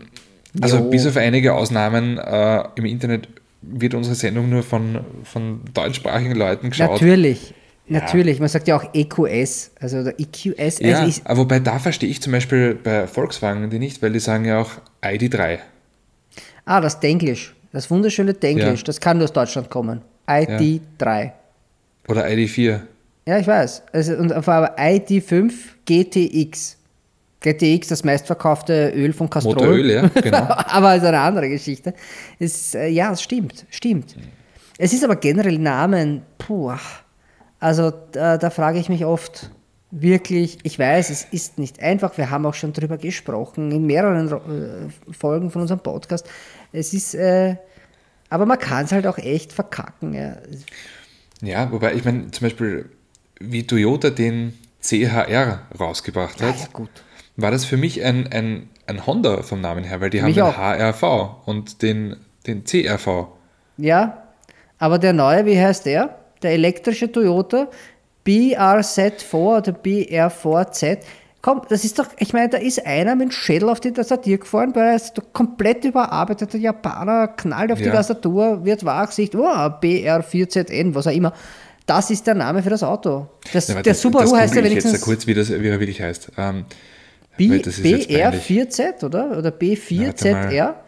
[0.62, 3.28] also bis auf einige Ausnahmen äh, im Internet
[3.62, 6.92] wird unsere Sendung nur von, von deutschsprachigen Leuten geschaut.
[6.92, 7.54] Natürlich.
[7.88, 8.00] Ja.
[8.00, 10.80] Natürlich, man sagt ja auch EQS, also oder EQS.
[10.80, 14.20] Ja, also aber wobei da verstehe ich zum Beispiel bei Volkswagen die nicht, weil die
[14.20, 14.72] sagen ja auch
[15.04, 15.60] ID3.
[16.66, 18.86] Ah, das Denglisch, das wunderschöne Denglisch, ja.
[18.86, 20.02] das kann nur aus Deutschland kommen.
[20.28, 21.24] ID3.
[21.24, 21.34] Ja.
[22.08, 22.82] Oder ID4.
[23.28, 23.84] Ja, ich weiß.
[23.92, 25.52] Also, und aber ID5
[25.86, 26.75] GTX.
[27.46, 29.54] GTX, das meistverkaufte Öl von Castrol.
[29.54, 30.48] Motoröl, ja, genau.
[30.48, 31.94] aber ist eine andere Geschichte.
[32.40, 34.16] Ist, äh, ja, es stimmt, stimmt.
[34.78, 36.74] Es ist aber generell Namen, puh.
[37.60, 39.52] Also da, da frage ich mich oft
[39.92, 44.28] wirklich, ich weiß, es ist nicht einfach, wir haben auch schon darüber gesprochen in mehreren
[44.28, 46.28] äh, Folgen von unserem Podcast.
[46.74, 47.56] Es ist, äh,
[48.30, 50.14] aber man kann es halt auch echt verkacken.
[50.14, 50.38] Ja,
[51.42, 52.90] ja wobei ich meine, zum Beispiel,
[53.40, 56.56] wie Toyota den CHR rausgebracht hat.
[56.56, 56.90] Ja, ja, gut
[57.38, 60.44] war das für mich ein, ein, ein Honda vom Namen her, weil die haben den
[60.44, 60.58] auch.
[60.58, 62.18] HRV und den,
[62.48, 63.28] den CRV.
[63.78, 64.24] Ja,
[64.78, 66.18] aber der neue, wie heißt der?
[66.42, 67.68] Der elektrische Toyota
[68.26, 71.00] BRZ4 oder BR4Z.
[71.42, 74.38] Komm, das ist doch, ich meine, da ist einer mit dem Schädel auf die Tastatur
[74.38, 77.86] gefahren, weil er ist komplett überarbeiteter Japaner, knallt auf ja.
[77.86, 81.34] die Tastatur, wird wach, sieht, oh, BR4ZN, was auch immer.
[81.86, 83.28] Das ist der Name für das Auto.
[83.54, 84.94] Das, ja, der das, Subaru das heißt ja wenigstens.
[84.94, 86.32] Jetzt kurz, wie, das, wie er wirklich heißt.
[86.36, 86.66] Ähm,
[87.38, 89.38] BR4Z, oder?
[89.38, 90.52] Oder B4ZR?
[90.52, 90.86] Ja,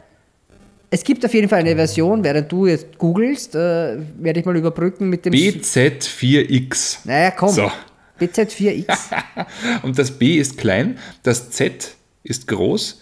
[0.89, 4.55] es gibt auf jeden Fall eine Version, während du jetzt googelst, äh, werde ich mal
[4.55, 5.33] überbrücken mit dem.
[5.33, 6.99] BZ4X.
[7.03, 7.49] Naja, komm.
[7.49, 7.71] So.
[8.19, 8.97] BZ4X.
[9.83, 13.01] Und das B ist klein, das Z ist groß.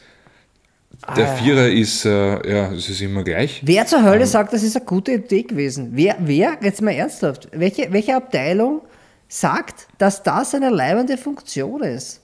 [1.15, 2.10] Der ah, Vierer ist, äh,
[2.51, 3.62] ja, es ist immer gleich.
[3.63, 5.89] Wer zur Hölle ähm, sagt, das ist eine gute Idee gewesen?
[5.91, 8.81] Wer, wer, jetzt mal ernsthaft, welche, welche Abteilung
[9.27, 12.21] sagt, dass das eine leibende Funktion ist?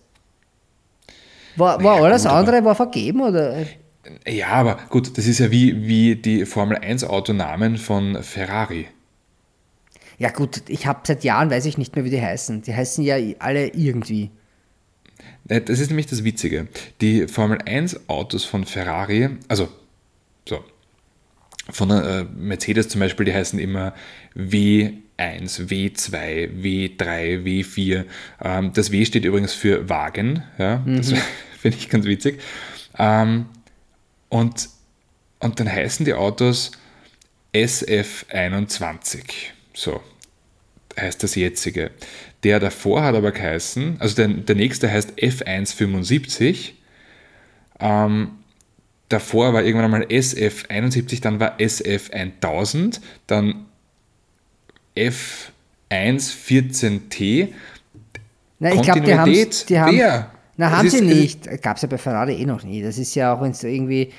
[1.56, 3.66] War, war naja, alles gut, andere war vergeben oder?
[4.28, 8.88] Ja, aber gut, das ist ja wie, wie die Formel 1 Autonamen von Ferrari.
[10.18, 12.62] Ja gut, ich habe seit Jahren weiß ich nicht mehr, wie die heißen.
[12.62, 14.30] Die heißen ja alle irgendwie.
[15.46, 16.68] Das ist nämlich das Witzige.
[17.02, 19.68] Die Formel 1 Autos von Ferrari, also
[20.48, 20.64] so,
[21.70, 23.94] von äh, Mercedes zum Beispiel, die heißen immer
[25.22, 28.06] W1, W2, W3, W4.
[28.44, 30.98] Ähm, das W steht übrigens für Wagen, ja, mhm.
[30.98, 31.14] das
[31.60, 32.40] finde ich ganz witzig.
[32.98, 33.46] Ähm,
[34.30, 34.70] und,
[35.40, 36.72] und dann heißen die Autos
[37.54, 39.24] SF21,
[39.74, 40.02] so
[41.00, 41.92] heißt das jetzige.
[42.44, 46.72] Der davor hat aber geheißen, also der, der nächste heißt F175.
[47.80, 48.32] Ähm,
[49.10, 53.66] davor war irgendwann einmal SF71, dann war SF1000, dann
[54.96, 57.50] F114T.
[58.60, 60.32] Na, ich glaube, die haben, die haben, wer?
[60.58, 61.62] Na, haben sie nicht.
[61.62, 62.84] Gab es ja bei Ferrari eh noch nie.
[62.84, 64.12] Das ist ja auch irgendwie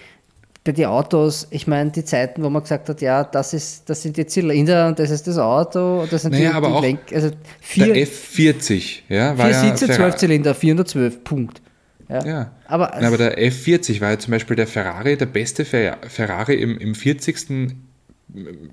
[0.64, 4.02] bei den Autos, ich meine, die Zeiten, wo man gesagt hat, ja, das, ist, das
[4.02, 6.82] sind die Zylinder und das ist das Auto, das sind naja, die, aber die auch
[6.82, 7.30] Lenk, also
[7.60, 11.60] vier, der F40, ja, war vier ja Sitze, zwölf Zylinder, 412, Punkt.
[12.08, 12.24] Ja.
[12.24, 12.50] ja.
[12.66, 16.78] Aber, Na, aber der F40 war ja zum Beispiel der Ferrari, der beste Ferrari im,
[16.78, 17.74] im 40.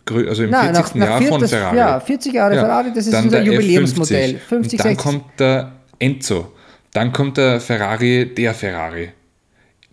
[0.05, 0.95] Also im Nein, 40.
[0.95, 1.77] Nach, Jahr nach von das, Ferrari.
[1.77, 2.61] Ja, 40 Jahre ja.
[2.61, 4.37] Ferrari, das ist dann unser Jubiläumsmodell.
[4.37, 4.97] 50, und dann 60.
[4.97, 6.51] kommt der Enzo.
[6.93, 9.09] Dann kommt der Ferrari, der Ferrari.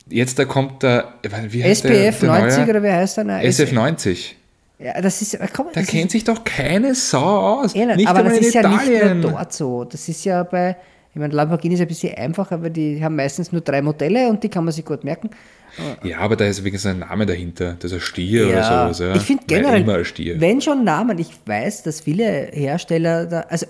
[0.09, 1.15] Jetzt da kommt der,
[1.49, 2.71] wie heißt SPF der, der 90 neue?
[2.71, 3.25] oder wie heißt der?
[3.25, 4.35] Nein, SF90.
[4.79, 7.75] Ja, das ist, komm, da kennt ist, sich doch keine Sau aus.
[7.75, 8.93] Eh nicht, aber das ist Italien.
[8.93, 9.85] ja nicht nur dort so.
[9.85, 10.77] Das ist ja bei,
[11.13, 14.45] ich meine, Lamborghini ist ein bisschen einfacher, weil die haben meistens nur drei Modelle und
[14.45, 15.31] die kann man sich gut merken.
[16.03, 17.77] Ja, aber da ist wenigstens ein Name dahinter.
[17.79, 18.99] Das ist ein Stier ja, oder sowas.
[18.99, 19.15] Ja.
[19.17, 23.67] Ich finde generell, wenn schon Namen, ich weiß, dass viele Hersteller da, also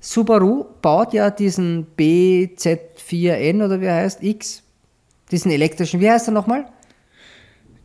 [0.00, 4.62] Subaru baut ja diesen BZ4N oder wie er heißt, X,
[5.30, 6.66] diesen elektrischen, wie heißt er nochmal?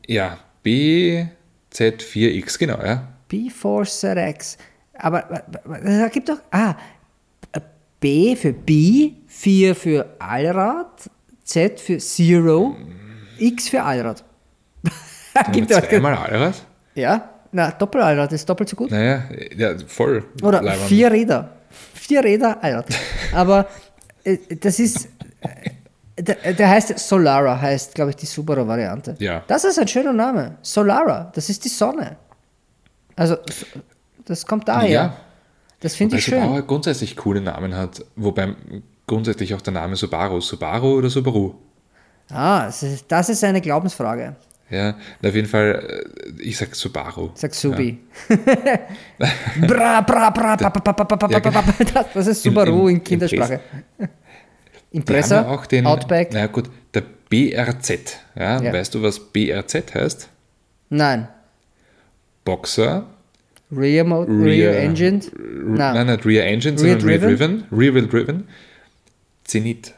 [0.07, 3.07] Ja, BZ4X, genau, ja.
[3.29, 4.57] B4ZX.
[4.93, 5.43] Aber
[5.83, 6.75] es gibt doch, ah,
[7.99, 11.09] B für B, 4 für Allrad,
[11.43, 12.75] Z für Zero,
[13.39, 14.23] X für Allrad.
[15.51, 16.55] Gibt es zweimal Allrad?
[16.95, 18.91] Ja, na, Doppelallrad ist doppelt so gut.
[18.91, 19.23] Naja,
[19.55, 20.25] ja, voll.
[20.41, 20.87] Oder Leiband.
[20.87, 21.49] vier Räder.
[21.93, 22.87] Vier Räder Allrad.
[23.33, 23.67] Aber
[24.23, 25.07] äh, das ist,
[26.19, 29.15] Der, der, heißt Solara, heißt, glaube ich, die Subaru-Variante.
[29.19, 29.43] Ja.
[29.47, 30.57] Das ist ein schöner Name.
[30.63, 32.17] Solara, das ist die Sonne.
[33.15, 33.37] Also,
[34.25, 34.89] das kommt daher.
[34.89, 35.17] Ja.
[35.79, 36.41] Das finde ich schön.
[36.41, 38.55] Subaru grundsätzlich coole Namen hat, wobei
[39.05, 40.41] grundsätzlich auch der Name Subaru.
[40.41, 41.53] Subaru oder Subaru?
[42.29, 42.71] Ah,
[43.07, 44.35] das ist eine Glaubensfrage.
[44.69, 46.05] Ja, auf jeden Fall,
[46.37, 47.29] äh, ich sag Subaru.
[47.35, 47.99] Sag Subi.
[49.61, 51.63] bra, bra, bra, ba, ba, ba, ba, ja, genau.
[52.13, 53.61] Das ist Subaru in, in, in Kindersprache.
[54.91, 56.33] Impressor, auch den, Outback.
[56.33, 58.19] Na gut, der BRZ.
[58.35, 60.29] Ja, ja, Weißt du, was BRZ heißt?
[60.89, 61.29] Nein.
[62.43, 63.05] Boxer.
[63.71, 65.19] Rear, Rear, Rear Engine?
[65.37, 65.93] Nein.
[65.93, 67.63] nein, nicht Rear Engine, sondern Rear Driven.
[67.71, 68.47] Rear Wheel Driven.
[69.43, 69.93] Zenit.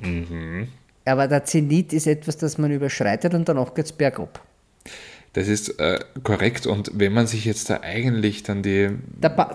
[0.00, 0.68] Mhm.
[1.04, 4.40] Aber der Zenit ist etwas, das man überschreitet und danach geht es bergab.
[5.34, 8.90] Das ist äh, korrekt und wenn man sich jetzt da eigentlich dann die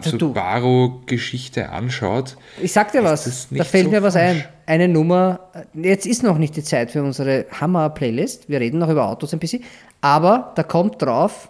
[0.02, 2.36] Subaru-Geschichte anschaut.
[2.62, 4.44] Ich sag dir was, da fällt so mir was ein.
[4.66, 5.40] Eine Nummer,
[5.74, 9.40] jetzt ist noch nicht die Zeit für unsere Hammer-Playlist, wir reden noch über Autos ein
[9.40, 9.64] bisschen,
[10.02, 11.50] aber da kommt drauf,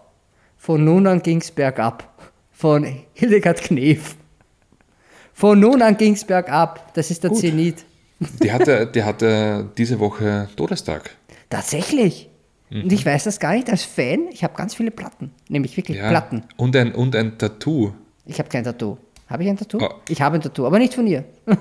[0.58, 2.08] von nun an ging es bergab.
[2.52, 4.16] Von Hildegard Knef.
[5.34, 6.94] Von nun an ging es bergab.
[6.94, 7.40] Das ist der Gut.
[7.40, 7.86] Zenit.
[8.44, 11.12] Die hatte, die hatte diese Woche Todestag.
[11.50, 12.30] Tatsächlich.
[12.70, 12.84] Mhm.
[12.84, 14.28] Und ich weiß das gar nicht als Fan.
[14.32, 15.32] Ich habe ganz viele Platten.
[15.48, 16.44] Nämlich wirklich ja, Platten.
[16.58, 17.94] Und ein, und ein Tattoo.
[18.26, 18.98] Ich habe kein Tattoo.
[19.28, 19.80] Habe ich ein Tattoo?
[19.82, 19.90] Oh.
[20.10, 21.24] Ich habe ein Tattoo, aber nicht von ihr.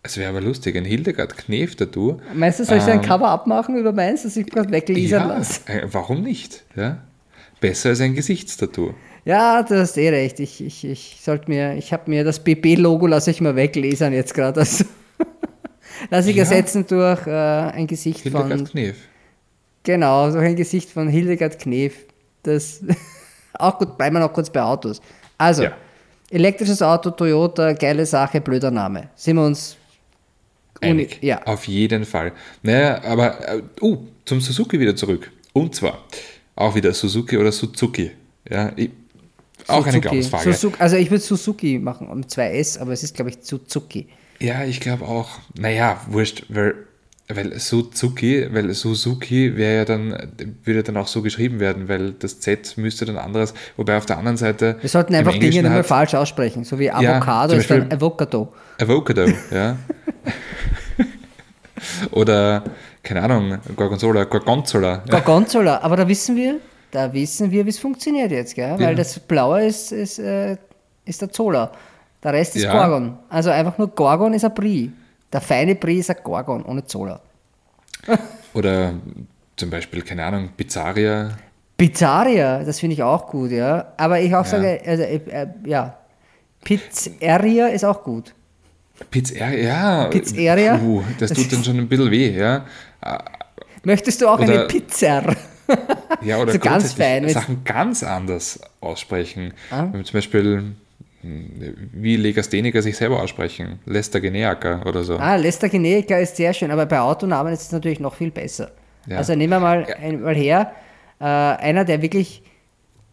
[0.00, 2.18] Es wäre aber lustig, ein Hildegard Knef-Tattoo.
[2.32, 5.36] Meinst du, soll ich ähm, ein Cover abmachen über meins, das ich gerade weglasern ja,
[5.36, 5.60] lasse?
[5.66, 6.64] Äh, warum nicht?
[6.76, 7.02] Ja?
[7.60, 8.94] Besser als ein Gesichtstattoo.
[9.24, 10.38] Ja, du hast eh recht.
[10.40, 14.32] Ich, ich, ich sollte mir, ich habe mir das BB-Logo lasse ich mal weglesen jetzt
[14.34, 14.60] gerade.
[14.60, 14.84] Also
[16.10, 16.42] lasse ich ja.
[16.42, 18.64] ersetzen durch äh, ein Gesicht Hildegard von.
[18.64, 18.96] Knef.
[19.82, 21.94] Genau, durch ein Gesicht von Hildegard Knef.
[22.42, 22.80] Das
[23.54, 25.00] auch gut, bleiben wir noch kurz bei Autos.
[25.36, 25.72] Also, ja.
[26.30, 29.08] elektrisches Auto, Toyota, geile Sache, blöder Name.
[29.14, 29.76] Sind wir uns
[30.80, 31.18] einig?
[31.22, 31.42] Ja.
[31.44, 32.32] Auf jeden Fall.
[32.62, 35.30] Naja, aber, uh, zum Suzuki wieder zurück.
[35.52, 36.04] Und zwar
[36.54, 38.10] auch wieder Suzuki oder Suzuki.
[38.48, 38.90] Ja, ich,
[39.66, 40.52] auch eine Glaubensfrage.
[40.52, 44.08] Suzuki, also ich würde Suzuki machen um 2S, aber es ist, glaube ich, Suzuki.
[44.40, 45.30] Ja, ich glaube auch.
[45.58, 46.74] Naja, wurscht, weil,
[47.28, 50.32] weil Suzuki, weil Suzuki wäre ja dann,
[50.64, 54.18] würde dann auch so geschrieben werden, weil das Z müsste dann anderes, wobei auf der
[54.18, 54.76] anderen Seite.
[54.80, 58.52] Wir sollten einfach Dinge nicht mehr falsch aussprechen, so wie Avocado ja, ist dann Avocado.
[58.80, 59.76] Avocado, ja.
[62.12, 62.64] Oder,
[63.02, 65.02] keine Ahnung, Gorgonzola, Gorgonzola.
[65.08, 68.74] Gorgonzola, aber da wissen wir, da wissen wir, wie es funktioniert jetzt, gell?
[68.78, 68.94] weil ja.
[68.94, 70.56] das Blaue ist, ist, äh,
[71.04, 71.72] ist der Zola.
[72.22, 72.72] Der Rest ist ja.
[72.72, 73.18] Gorgon.
[73.28, 74.92] Also einfach nur Gorgon ist ein Brie.
[75.32, 77.20] Der feine Brie ist ein Gorgon, ohne Zola.
[78.54, 78.94] Oder
[79.56, 81.36] zum Beispiel, keine Ahnung, Pizzaria.
[81.76, 83.92] Pizzaria, das finde ich auch gut, ja.
[83.96, 84.50] Aber ich auch ja.
[84.50, 85.96] sage, also, äh, äh, ja,
[86.64, 88.34] Pizzeria ist auch gut.
[89.10, 90.06] Pizzeria, ja.
[90.06, 90.76] Pizzeria.
[90.76, 92.64] Puh, das, das tut dann schon ein bisschen weh, ja.
[93.84, 95.22] Möchtest du auch oder, eine Pizza?
[96.22, 99.52] ja, oder so ganz fein, Sachen ganz anders aussprechen.
[99.70, 99.86] Ah?
[99.92, 100.74] Wenn zum Beispiel
[101.22, 103.80] wie Legastheniker sich selber aussprechen.
[103.86, 105.16] Lester Geneaker oder so.
[105.16, 108.70] Ah, Lester Geneaker ist sehr schön, aber bei Autonamen ist es natürlich noch viel besser.
[109.06, 109.18] Ja.
[109.18, 109.96] Also nehmen wir mal, ja.
[109.96, 110.72] ein, mal her,
[111.20, 112.42] äh, einer, der wirklich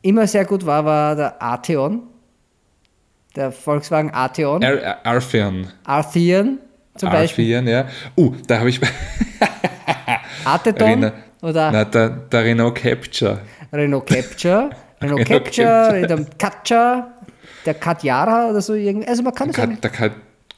[0.02, 2.04] immer sehr gut war, war der Arteon.
[3.36, 4.64] Der Volkswagen Arteon.
[4.64, 5.68] Ar Artheon.
[5.84, 6.60] Artheon
[6.96, 7.56] zum Beispiel.
[7.56, 7.88] Artheon, ja.
[8.16, 8.80] Uh, da habe ich...
[10.46, 11.72] Arteton Rena, oder...
[11.72, 13.42] Na, der, der Renault Capture.
[13.74, 14.70] Renault Capture.
[15.02, 17.08] Renault, Renault Capture, Renault Capture,
[17.66, 19.08] der Katjara oder so irgendwie.
[19.08, 20.12] Also man kann es Der Kat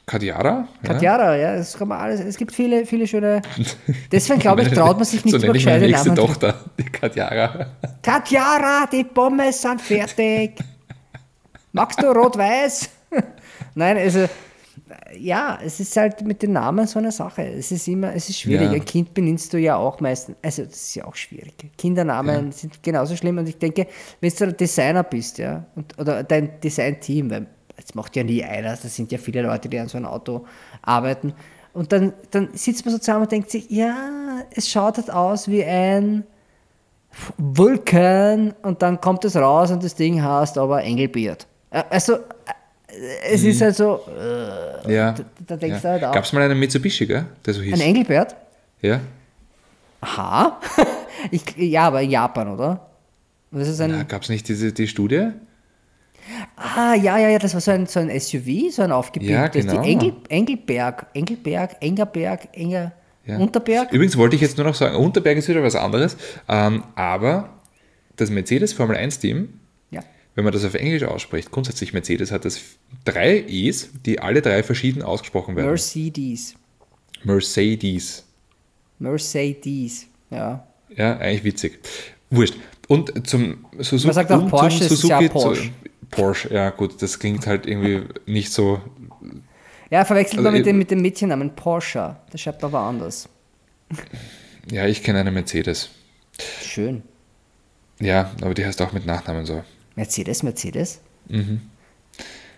[0.06, 0.66] Katjara?
[0.82, 2.20] Katjara, ja, das kann man alles.
[2.20, 3.42] Es gibt viele, viele schöne.
[4.12, 5.90] Deswegen glaube ich, traut man sich nicht so über gescheite Namen.
[5.90, 7.66] nächste Tochter, die Katjara.
[8.02, 10.52] Katjara, die Pommes sind fertig.
[11.72, 12.88] Magst du rot-weiß?
[13.74, 14.26] Nein, also
[15.18, 17.42] ja, es ist halt mit den Namen so eine Sache.
[17.42, 18.68] Es ist immer, es ist schwierig.
[18.68, 18.74] Ja.
[18.74, 21.54] Ein Kind benennst du ja auch meistens, also das ist ja auch schwierig.
[21.76, 22.52] Kindernamen ja.
[22.52, 23.86] sind genauso schlimm und ich denke,
[24.20, 28.42] wenn du ein Designer bist, ja, und, oder dein Design-Team, weil das macht ja nie
[28.42, 30.44] einer, das sind ja viele Leute, die an so einem Auto
[30.82, 31.32] arbeiten.
[31.72, 33.94] Und dann, dann sitzt man so zusammen und denkt sich, ja,
[34.50, 36.24] es schaut halt aus wie ein
[37.36, 41.46] Vulkan und dann kommt es raus und das Ding heißt aber Engelbeard.
[41.70, 42.18] Also
[43.30, 43.48] es mhm.
[43.48, 44.00] ist halt so.
[44.08, 45.12] Äh, ja.
[45.12, 45.80] Da, da denkst ja.
[45.80, 46.14] du halt auch.
[46.14, 47.26] Gab es mal einen Mitsubishi, gell?
[47.44, 47.74] Der so hieß.
[47.74, 48.34] Ein Engelbert?
[48.80, 49.00] Ja.
[50.00, 50.60] Aha.
[51.30, 52.88] ich, ja, aber in Japan, oder?
[54.08, 55.28] Gab es nicht diese, die Studie?
[56.56, 59.64] Ah, ja, ja, ja, das war so ein, so ein SUV, so ein aufgepimptes.
[59.64, 59.82] Ja, genau.
[59.82, 62.92] Die Engel, Engelberg, Engelberg, Engerberg, Enger,
[63.24, 63.38] ja.
[63.38, 63.90] Unterberg.
[63.92, 67.48] Übrigens wollte ich jetzt nur noch sagen, Unterberg ist wieder was anderes, ähm, aber
[68.16, 69.60] das Mercedes Formel 1 Team
[70.38, 72.60] wenn man das auf Englisch ausspricht, grundsätzlich Mercedes hat das
[73.04, 75.66] drei E's, die alle drei verschieden ausgesprochen werden.
[75.66, 76.54] Mercedes.
[77.24, 78.24] Mercedes.
[79.00, 80.64] Mercedes, ja.
[80.94, 81.80] Ja, eigentlich witzig.
[82.30, 82.54] Wurscht.
[82.86, 84.06] Und zum Suzuki.
[84.06, 85.70] Man sagt auch Porsche, zum Suzuki, ist ja Porsche.
[86.08, 88.80] Porsche, ja gut, das klingt halt irgendwie nicht so.
[89.90, 92.14] Ja, verwechselt also, man mit dem, mit dem Mädchennamen Porsche.
[92.30, 93.28] Das schreibt aber anders.
[94.70, 95.90] Ja, ich kenne eine Mercedes.
[96.62, 97.02] Schön.
[97.98, 99.64] Ja, aber die heißt auch mit Nachnamen so.
[99.98, 101.00] Mercedes, Mercedes?
[101.26, 101.60] Mhm.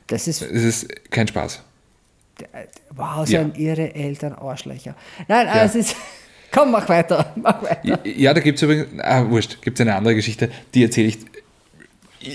[0.06, 0.42] Das ist.
[0.42, 1.62] Es ist kein Spaß.
[2.94, 3.50] Wow, so ja.
[3.56, 4.94] ihre Eltern Arschlöcher.
[5.26, 5.64] Nein, ja.
[5.64, 5.96] es ist.
[6.52, 7.98] Komm, mach weiter, mach weiter.
[8.04, 11.18] Ja, da gibt es übrigens, ah, wurscht, gibt es eine andere Geschichte, die erzähle ich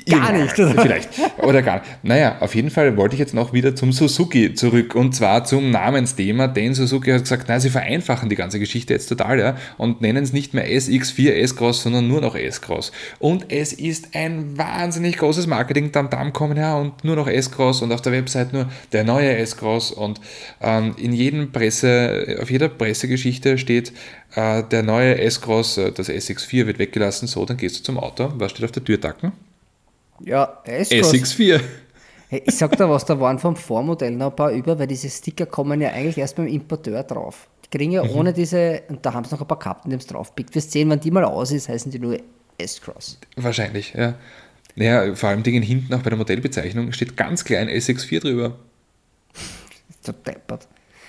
[0.09, 0.57] Gar nicht.
[0.57, 0.69] Oder?
[0.81, 1.09] Vielleicht.
[1.37, 1.85] Oder gar nicht.
[2.01, 5.69] Naja, auf jeden Fall wollte ich jetzt noch wieder zum Suzuki zurück und zwar zum
[5.69, 10.01] Namensthema, denn Suzuki hat gesagt, nein, sie vereinfachen die ganze Geschichte jetzt total, ja, und
[10.01, 12.91] nennen es nicht mehr SX4 S-Cross, sondern nur noch S-Cross.
[13.19, 17.83] Und es ist ein wahnsinnig großes Marketing, tam tam kommen ja und nur noch S-Cross
[17.83, 20.19] und auf der Website nur der neue S-Cross und
[20.61, 23.93] ähm, in jedem Presse, auf jeder Pressegeschichte steht,
[24.33, 28.33] äh, der neue S-Cross, äh, das SX4 wird weggelassen, so, dann gehst du zum Auto,
[28.37, 29.31] was steht auf der Türtacken?
[30.23, 31.61] Ja, SX4.
[32.29, 35.09] Hey, ich sag da was, da waren vom Vormodell noch ein paar über, weil diese
[35.09, 37.47] Sticker kommen ja eigentlich erst beim Importeur drauf.
[37.65, 38.11] Die kriegen ja mhm.
[38.11, 40.55] ohne diese, und da haben sie noch ein paar Karten, die es draufpickt.
[40.55, 42.17] Wirst sehen, wenn die mal aus ist, heißen die nur
[42.57, 43.19] S-Cross.
[43.35, 44.15] Wahrscheinlich, ja.
[44.75, 48.55] Naja, vor allem Dingen hinten auch bei der Modellbezeichnung steht ganz klein SX4 drüber.
[50.01, 50.67] so deppert.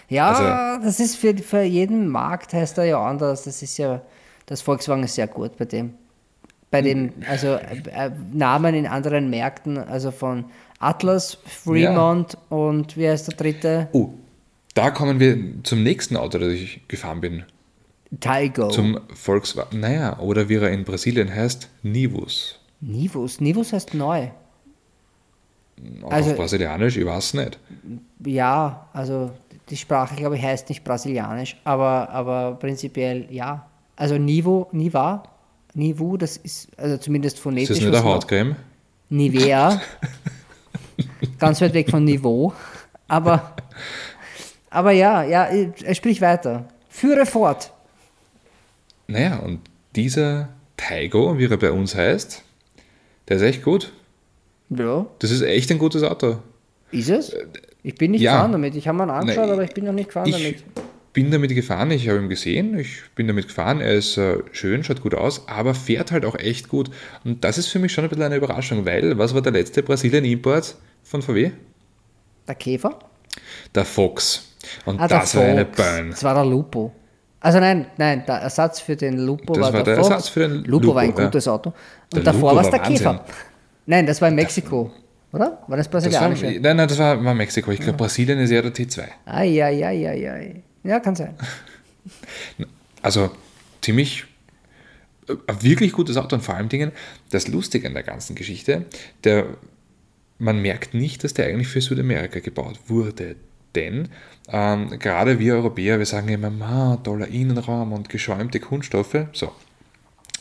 [0.09, 3.45] Ja, also, das ist für, für jeden Markt heißt er ja anders.
[3.45, 4.03] Das ist ja,
[4.47, 5.95] das Volkswagen ist sehr gut bei dem
[6.77, 10.45] bei den also äh, Namen in anderen Märkten, also von
[10.79, 12.57] Atlas, Fremont ja.
[12.57, 13.89] und wie heißt der dritte?
[13.93, 14.11] Oh,
[14.75, 17.45] da kommen wir zum nächsten Auto, das ich gefahren bin.
[18.21, 18.69] Taigo.
[18.69, 19.81] Zum Volkswagen.
[19.81, 22.61] Naja, oder wie er in Brasilien heißt, Nivus.
[22.81, 23.41] Nivus?
[23.41, 24.29] Nivus heißt neu.
[26.03, 27.59] Auch also, auf Brasilianisch, ich weiß nicht.
[28.25, 29.31] Ja, also
[29.71, 33.67] die Sprache, glaube ich, heißt nicht Brasilianisch, aber, aber prinzipiell ja.
[33.97, 35.23] Also Nivo, Niva
[35.77, 37.71] Niveau, das ist also zumindest phonetisch.
[37.71, 38.57] Ist das nicht eine Hautcreme?
[39.11, 39.81] Nivea.
[41.39, 42.55] Ganz weit weg von Niveau.
[43.09, 43.55] Aber,
[44.71, 45.49] aber ja, ja,
[45.93, 46.67] sprich weiter.
[46.89, 47.73] Führe fort.
[49.07, 49.61] Naja, und
[49.95, 52.43] dieser Taigo, wie er bei uns heißt,
[53.29, 53.93] der ist echt gut.
[54.71, 55.07] Ja.
[55.19, 56.39] Das ist echt ein gutes Auto.
[56.91, 57.37] Ist es?
[57.83, 58.33] Ich bin nicht ja.
[58.33, 58.75] gefahren damit.
[58.77, 60.65] Ich habe mal angeschaut, Nein, aber ich bin noch nicht gefahren ich, damit
[61.17, 64.85] bin damit gefahren, ich habe ihn gesehen, ich bin damit gefahren, er ist äh, schön,
[64.85, 66.91] schaut gut aus, aber fährt halt auch echt gut.
[67.25, 69.83] Und das ist für mich schon ein bisschen eine Überraschung, weil was war der letzte
[69.83, 71.53] Brasilien-Import von VW?
[72.47, 72.99] Der Käfer?
[73.75, 74.57] Der Fox.
[74.85, 76.11] Und ah, das war eine Burn.
[76.11, 76.93] Das war der Lupo.
[77.41, 80.41] Also nein, nein, der Ersatz für den Lupo das war, war der, der Ersatz für
[80.41, 80.71] den Lupo.
[80.71, 81.53] Lupo war ein gutes ja.
[81.53, 81.71] Auto.
[82.13, 82.97] Und der davor war es der Wahnsinn.
[82.99, 83.25] Käfer.
[83.87, 84.93] Nein, das war in Mexiko.
[85.33, 85.63] Oder?
[85.67, 86.45] War das brasilianische?
[86.45, 87.71] Das war, nein, nein, das war, war Mexiko.
[87.71, 87.97] Ich glaube, ja.
[87.97, 89.03] Brasilien ist ja der T2.
[89.25, 90.63] Ai, ai, ai, ai, ai.
[90.87, 91.35] Ja, kann sein.
[93.03, 93.31] Also
[93.83, 94.25] ziemlich
[95.29, 96.93] äh, ein wirklich gutes Auto und vor allem Dingen
[97.31, 98.87] das Lustige an der ganzen Geschichte,
[99.23, 99.47] der,
[100.39, 103.37] man merkt nicht, dass der eigentlich für Südamerika gebaut wurde.
[103.77, 104.09] Denn
[104.49, 109.27] ähm, gerade wir Europäer, wir sagen immer, ma, toller Innenraum und geschäumte Kunststoffe.
[109.33, 109.53] So,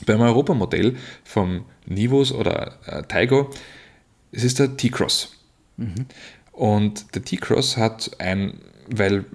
[0.06, 3.50] beim Europamodell vom Nivus oder äh, Taigo,
[4.32, 5.38] es ist der T-Cross.
[5.78, 6.06] Mhm.
[6.52, 9.26] Und der T-Cross hat ein, weil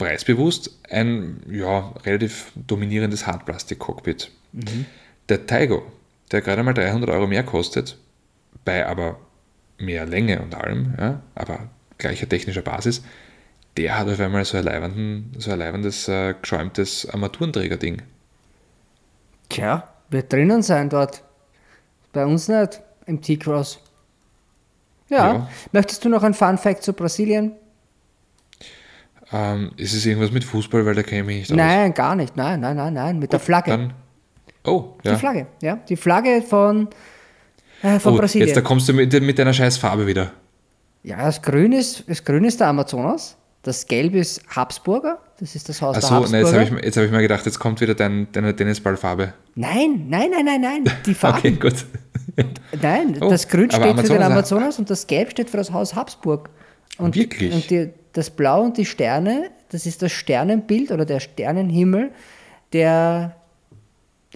[0.00, 4.30] preisbewusst ein ja, relativ dominierendes Hartplastik-Cockpit.
[4.52, 4.86] Mhm.
[5.28, 5.82] Der Taigo,
[6.32, 7.98] der gerade mal 300 Euro mehr kostet,
[8.64, 9.20] bei aber
[9.78, 13.02] mehr Länge und allem, ja, aber gleicher technischer Basis,
[13.76, 18.00] der hat auf einmal so ein, so ein leibendes, äh, geschäumtes Armaturenträger-Ding.
[19.50, 21.22] Tja, wird drinnen sein dort.
[22.12, 23.80] Bei uns nicht, im T-Cross.
[25.10, 25.34] Ja.
[25.34, 25.48] ja.
[25.72, 27.52] Möchtest du noch ein Fun Fact zu Brasilien?
[29.32, 31.56] Ähm, ist es irgendwas mit Fußball, weil da kenne ich mich nicht aus?
[31.56, 32.36] Nein, gar nicht.
[32.36, 33.18] Nein, nein, nein, nein.
[33.18, 33.70] Mit Gut, der Flagge.
[33.70, 33.92] Dann,
[34.64, 35.12] oh, ja.
[35.12, 35.76] Die Flagge, ja.
[35.88, 36.88] Die Flagge von,
[37.82, 38.48] äh, von oh, Brasilien.
[38.48, 40.32] Jetzt da kommst du mit, mit deiner scheiß Farbe wieder.
[41.02, 43.36] Ja, das Grün ist, das Grün ist der Amazonas.
[43.62, 45.18] Das Gelb ist Habsburger.
[45.38, 46.38] Das ist das Haus Ach so, der Habsburger.
[46.38, 49.34] Nein, jetzt habe ich, hab ich mir gedacht, jetzt kommt wieder dein, deine Tennisballfarbe.
[49.54, 50.92] Nein, nein, nein, nein, nein.
[51.06, 51.38] Die Farbe.
[51.38, 51.86] okay, gut.
[52.80, 55.94] nein, oh, das Grün steht für den Amazonas und das Gelb steht für das Haus
[55.94, 56.48] Habsburg.
[57.00, 57.52] Und, Wirklich?
[57.52, 62.10] Und die, das Blau und die Sterne, das ist das Sternenbild oder der Sternenhimmel,
[62.72, 63.36] der,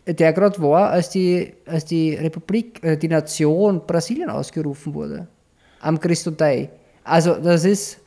[0.06, 5.28] der gerade war, als die, als die Republik, äh, die Nation Brasilien ausgerufen wurde.
[5.80, 6.70] Am Christo Day.
[7.04, 7.98] Also, das ist.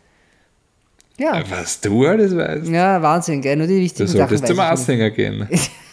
[1.18, 1.44] Ja.
[1.50, 2.68] Was du alles weißt.
[2.68, 3.56] Ja, Wahnsinn, gell?
[3.56, 5.48] Nur die wichtigen du solltest zum Assinger gehen.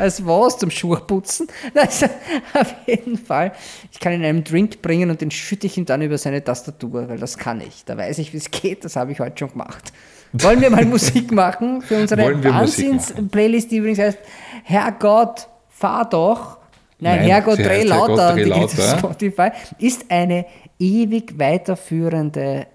[0.00, 0.58] Als was?
[0.58, 1.46] Zum Schuhputzen?
[1.74, 2.06] Also,
[2.54, 3.52] auf jeden Fall.
[3.92, 7.08] Ich kann ihn einem Drink bringen und den schütte ich ihm dann über seine Tastatur,
[7.08, 7.84] weil das kann ich.
[7.84, 8.84] Da weiß ich, wie es geht.
[8.84, 9.92] Das habe ich heute schon gemacht.
[10.32, 14.18] Wollen wir mal Musik machen für unsere Wahnsinns-Playlist, die übrigens heißt
[14.64, 16.58] Herrgott, fahr doch.
[16.98, 18.36] Nein, Nein Herrgott, dreh lauter.
[18.36, 18.98] Herrgott, dreh lauter.
[18.98, 19.48] Spotify
[19.78, 20.46] ist eine
[20.78, 22.66] ewig weiterführende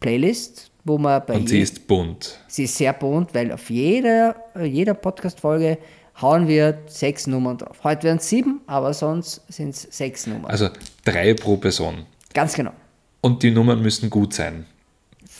[0.00, 1.34] Playlist, wo man bei.
[1.34, 2.38] Und sie ist bunt.
[2.48, 5.78] Sie ist sehr bunt, weil auf jeder, jeder Podcast-Folge
[6.20, 7.78] hauen wir sechs Nummern drauf.
[7.84, 10.50] Heute werden es sieben, aber sonst sind es sechs Nummern.
[10.50, 10.68] Also
[11.04, 12.06] drei pro Person.
[12.34, 12.72] Ganz genau.
[13.20, 14.66] Und die Nummern müssen gut sein.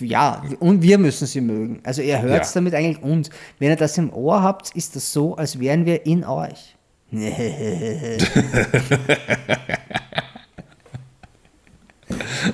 [0.00, 1.80] Ja, und wir müssen sie mögen.
[1.84, 2.60] Also ihr hört es ja.
[2.60, 3.30] damit eigentlich uns.
[3.58, 6.76] Wenn ihr das im Ohr habt, ist das so, als wären wir in euch.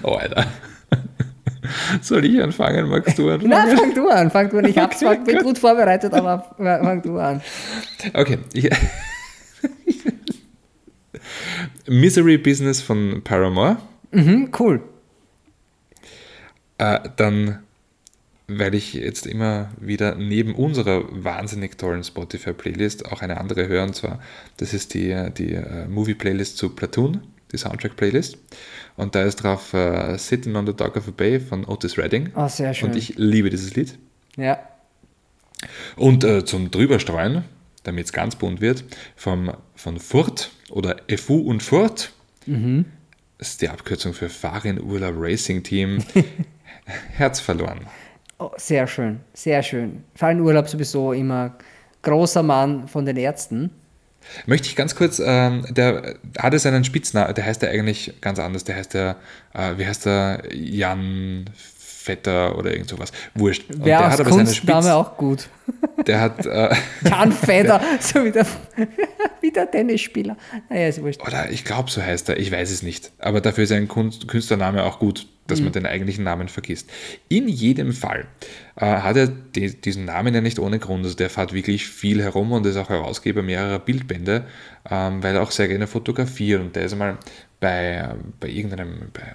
[0.02, 0.46] oh, Alter.
[2.00, 2.88] Soll ich anfangen?
[2.88, 3.50] Magst du anfangen?
[3.50, 4.30] Nein, fang du an.
[4.30, 4.64] Fang du an.
[4.64, 7.40] Ich hab's, okay, bin gut vorbereitet, aber fang du an.
[8.14, 8.38] Okay.
[11.86, 13.78] Misery Business von Paramore.
[14.12, 14.82] Mhm, cool.
[16.78, 17.60] Äh, dann
[18.46, 23.88] werde ich jetzt immer wieder neben unserer wahnsinnig tollen Spotify-Playlist auch eine andere hören.
[23.88, 24.20] Und zwar,
[24.56, 27.20] das ist die, die uh, Movie-Playlist zu Platoon,
[27.52, 28.38] die Soundtrack-Playlist.
[28.96, 32.30] Und da ist drauf uh, Sitting on the Dock of a Bay von Otis Redding.
[32.34, 32.90] Oh, sehr schön.
[32.90, 33.98] Und ich liebe dieses Lied.
[34.36, 34.58] Ja.
[35.96, 37.44] Und uh, zum Drüberstreuen,
[37.84, 38.84] damit es ganz bunt wird,
[39.16, 42.12] vom, von Furt oder FU und Furt.
[42.46, 42.86] Mhm.
[43.38, 46.02] Das ist die Abkürzung für Fahren Urlaub Racing Team.
[46.84, 47.86] Herz verloren.
[48.38, 50.04] Oh, sehr schön, sehr schön.
[50.14, 51.56] Fallen Urlaub sowieso immer
[52.02, 53.70] großer Mann von den Ärzten.
[54.46, 58.38] Möchte ich ganz kurz, ähm, der hat es einen Spitznamen, der heißt ja eigentlich ganz
[58.38, 59.16] anders, der heißt ja,
[59.54, 61.46] äh, wie heißt der, Jan
[62.08, 63.12] Vetter oder irgend sowas.
[63.34, 63.70] Wurscht.
[63.70, 65.48] Und der hat aber seinen Spitz, auch gut.
[66.06, 66.46] Der hat.
[66.46, 68.46] Äh, Jan Vetter, so wie der,
[69.42, 70.36] wie der Tennisspieler.
[70.70, 71.20] Naja, ist wurscht.
[71.26, 73.12] Oder ich glaube, so heißt er, ich weiß es nicht.
[73.18, 75.64] Aber dafür ist ein Künstlername auch gut, dass mhm.
[75.66, 76.88] man den eigentlichen Namen vergisst.
[77.28, 78.26] In jedem Fall
[78.76, 81.04] äh, hat er die, diesen Namen ja nicht ohne Grund.
[81.04, 84.44] Also der fährt wirklich viel herum und ist auch Herausgeber mehrerer Bildbände,
[84.88, 86.60] ähm, weil er auch sehr gerne fotografiert.
[86.60, 87.18] Und der ist einmal
[87.58, 89.10] bei, bei irgendeinem.
[89.12, 89.34] Bei,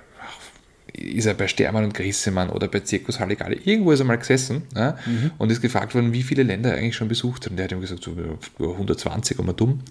[0.95, 4.61] ist er bei Stermann und Grissemann oder bei Zirkus Halligalli, irgendwo ist er mal gesessen
[4.75, 5.31] ja, mhm.
[5.39, 7.49] und ist gefragt worden, wie viele Länder er eigentlich schon besucht hat.
[7.49, 8.15] Und der hat ihm gesagt, so
[8.59, 9.81] 120, aber dumm.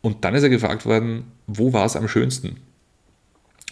[0.00, 2.56] Und dann ist er gefragt worden, wo war es am schönsten?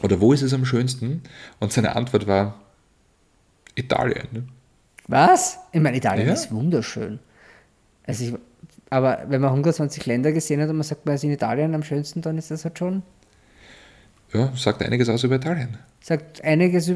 [0.03, 1.23] Oder wo ist es am schönsten?
[1.59, 2.55] Und seine Antwort war
[3.75, 4.29] Italien.
[4.33, 4.45] Ne?
[5.09, 5.59] Was?
[5.73, 6.35] Ich meine, Italien ja.
[6.35, 7.19] ist wunderschön.
[8.07, 8.35] Also ich,
[8.91, 11.83] aber wenn man 120 Länder gesehen hat und man sagt, man ist in Italien am
[11.83, 13.03] schönsten, dann ist das halt schon.
[14.33, 15.79] Ja, sagt einiges aus über Italien.
[16.01, 16.93] Sagt einiges,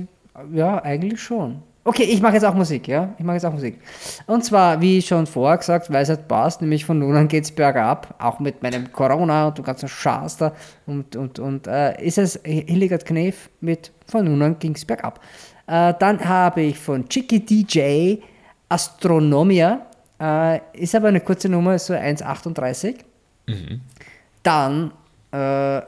[0.52, 1.62] ja, eigentlich schon.
[1.86, 3.14] Okay, ich mache jetzt auch Musik, ja?
[3.18, 3.78] Ich mache jetzt auch Musik.
[4.26, 7.44] Und zwar, wie schon vorher gesagt, weil es halt passt, nämlich von nun an geht
[7.44, 10.52] es bergab, auch mit meinem Corona und dem ganzen Schaß da.
[10.86, 15.20] Und, und, und äh, ist es Hildegard Knef mit von nun an ging es bergab.
[15.66, 18.16] Äh, dann habe ich von Chicky DJ
[18.70, 19.86] Astronomia,
[20.18, 22.96] äh, ist aber eine kurze Nummer, ist so 1,38.
[23.46, 23.82] Mhm.
[24.42, 24.90] Dann
[25.32, 25.82] äh,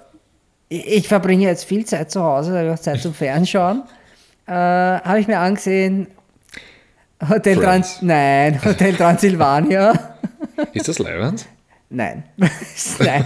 [0.69, 3.83] ich verbringe jetzt viel Zeit zu Hause, habe auch Zeit zum Fernschauen.
[4.47, 6.07] Äh, habe ich mir angesehen,
[7.29, 10.17] Hotel Trans Nein, Hotel Transylvania.
[10.73, 11.47] Ist das Leibwand?
[11.89, 12.25] Nein.
[12.99, 13.25] Nein.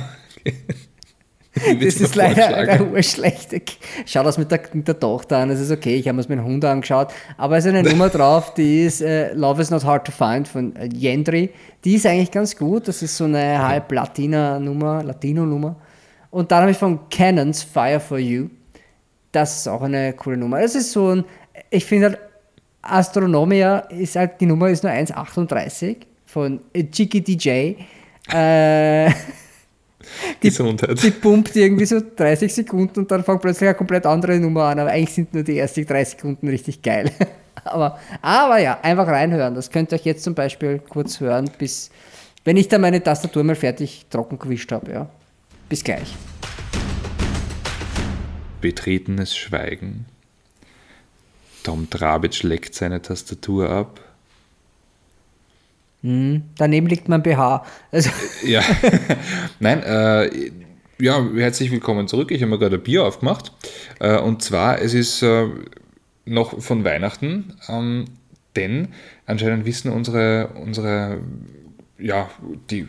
[1.80, 3.60] das ist leider eine urschlechte.
[4.06, 5.96] Schau das mit der, mit der Tochter an, das ist okay.
[5.96, 7.08] Ich habe mir das mit dem Hund angeschaut.
[7.36, 10.46] Aber es ist eine Nummer drauf, die ist uh, Love is Not Hard to Find
[10.46, 11.50] von uh, Yendri.
[11.84, 12.88] Die ist eigentlich ganz gut.
[12.88, 15.76] Das ist so eine halb Latina-Nummer, Latino-Nummer.
[16.30, 18.48] Und dann habe ich von Canons Fire for You.
[19.32, 20.60] Das ist auch eine coole Nummer.
[20.60, 21.24] Es ist so ein,
[21.70, 22.18] ich finde halt,
[22.82, 26.60] Astronomia ist halt, die Nummer ist nur 1,38 von
[26.90, 27.74] Chicky DJ.
[28.32, 29.10] Äh,
[30.42, 34.64] die, die pumpt irgendwie so 30 Sekunden und dann fängt plötzlich eine komplett andere Nummer
[34.64, 37.10] an, aber eigentlich sind nur die ersten 30 Sekunden richtig geil.
[37.64, 39.54] aber, aber ja, einfach reinhören.
[39.54, 41.90] Das könnt ihr euch jetzt zum Beispiel kurz hören, bis
[42.44, 44.90] wenn ich dann meine Tastatur mal fertig trocken gewischt habe.
[44.90, 45.10] Ja.
[45.68, 46.16] Bis gleich.
[48.60, 50.06] Betretenes Schweigen.
[51.62, 54.00] Tom Trabitsch leckt seine Tastatur ab.
[56.02, 57.64] Hm, daneben liegt mein BH.
[57.92, 58.10] Also.
[58.44, 58.62] Ja,
[59.60, 60.50] nein, äh,
[60.98, 62.30] ja, herzlich willkommen zurück.
[62.30, 63.52] Ich habe mir gerade ein Bier aufgemacht.
[63.98, 65.46] Äh, und zwar, es ist äh,
[66.24, 68.06] noch von Weihnachten, ähm,
[68.56, 68.88] denn
[69.26, 71.20] anscheinend wissen unsere, unsere
[71.98, 72.30] ja,
[72.70, 72.88] die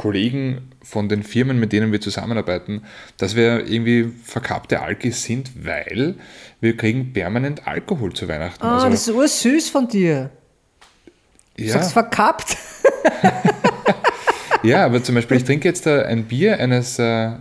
[0.00, 2.84] Kollegen von den Firmen, mit denen wir zusammenarbeiten,
[3.18, 6.14] dass wir irgendwie verkappte Alkis sind, weil
[6.58, 8.64] wir kriegen permanent Alkohol zu Weihnachten.
[8.64, 10.30] Ah, also, das ist ursüß von dir.
[11.58, 11.66] Ja.
[11.66, 12.56] Du sagst verkappt.
[14.62, 17.32] ja, aber zum Beispiel, ich trinke jetzt ein Bier eines, äh,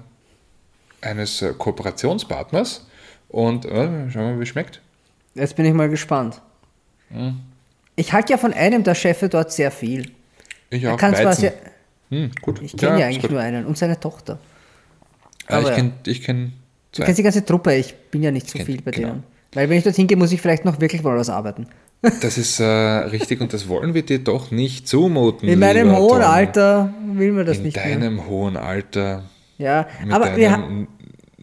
[1.00, 2.86] eines Kooperationspartners
[3.30, 3.70] und äh,
[4.12, 4.82] schauen wir mal, wie es schmeckt.
[5.34, 6.42] Jetzt bin ich mal gespannt.
[7.10, 7.40] Hm.
[7.96, 10.12] Ich halte ja von einem der Chefe dort sehr viel.
[10.70, 10.92] Ich auch.
[10.92, 11.54] Er kann sehr,
[12.10, 12.62] hm, gut.
[12.62, 14.40] Ich kenne ja, ja eigentlich nur einen und seine Tochter.
[15.50, 16.54] Ja, ich kenne ich kenn
[16.96, 19.10] Du kennst die ganze Truppe, ich bin ja nicht so kenn, viel bei genau.
[19.10, 19.24] denen.
[19.54, 21.68] Weil wenn ich dorthin gehe, muss ich vielleicht noch wirklich mal was arbeiten.
[22.22, 25.50] Das ist äh, richtig und das wollen wir dir doch nicht zumuten.
[25.50, 26.32] In meinem hohen Tom.
[26.32, 27.86] Alter will man das In nicht mehr.
[27.88, 29.24] In deinem hohen Alter.
[29.58, 30.88] Ja, aber wir haben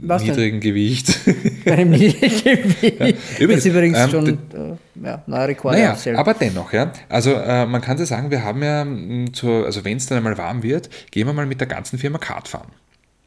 [0.00, 0.60] niedrigen denn?
[0.60, 1.18] Gewicht.
[1.64, 3.00] Bei einem niedrigen Gewicht.
[3.00, 3.06] Ja,
[3.38, 5.74] übrigens, das ist übrigens ähm, schon äh, ja, neuer Rekord.
[5.74, 6.92] Naja, aber dennoch, ja.
[7.08, 10.36] Also äh, man kann ja sagen, wir haben ja, zur, also wenn es dann einmal
[10.38, 12.70] warm wird, gehen wir mal mit der ganzen Firma Kart fahren.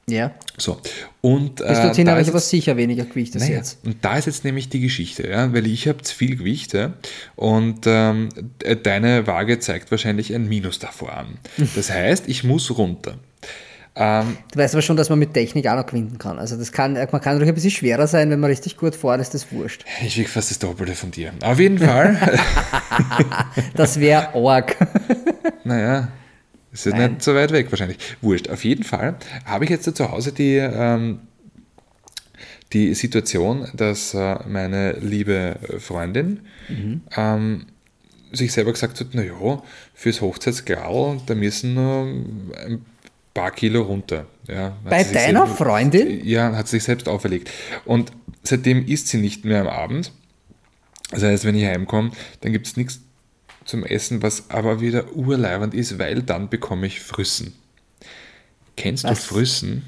[0.10, 0.32] Ja.
[0.58, 0.80] So.
[1.22, 3.86] Und, Bis dorthin äh, habe ich aber sicher weniger Gewicht als naja, jetzt.
[3.86, 6.94] Und da ist jetzt nämlich die Geschichte, ja, weil ich habe viel Gewicht ja,
[7.36, 8.30] und ähm,
[8.84, 11.38] deine Waage zeigt wahrscheinlich ein Minus davor an.
[11.76, 13.18] Das heißt, ich muss runter.
[14.02, 16.40] Ähm, du weißt aber schon, dass man mit Technik auch noch gewinnen kann.
[16.40, 19.20] Also das kann, man kann natürlich ein bisschen schwerer sein, wenn man richtig gut fährt,
[19.20, 19.84] ist das wurscht.
[20.02, 21.34] Ich wiege fast das Doppelte von dir.
[21.44, 22.18] Auf jeden Fall.
[23.76, 24.78] das wäre arg.
[25.66, 26.08] naja,
[26.72, 27.98] ist ja nicht so weit weg wahrscheinlich.
[28.22, 28.50] Wurscht.
[28.50, 31.20] Auf jeden Fall habe ich jetzt zu Hause die, ähm,
[32.72, 36.40] die Situation, dass äh, meine liebe Freundin
[36.70, 37.02] mhm.
[37.18, 37.66] ähm,
[38.32, 39.62] sich selber gesagt hat, naja,
[39.94, 42.86] fürs Hochzeitsklau, da müssen nur ein
[43.34, 44.26] paar Kilo runter.
[44.48, 46.26] Ja, Bei deiner selbst, Freundin?
[46.26, 47.52] Ja, hat sich selbst auferlegt.
[47.86, 48.12] Und
[48.44, 50.12] seitdem isst sie nicht mehr am Abend.
[51.12, 52.12] Das heißt, wenn ich heimkomme,
[52.42, 53.02] dann gibt es nichts
[53.66, 57.54] zum Essen, was aber wieder urleibend ist, weil dann bekomme ich Früssen.
[58.76, 59.28] Kennst was?
[59.28, 59.84] du Früssen?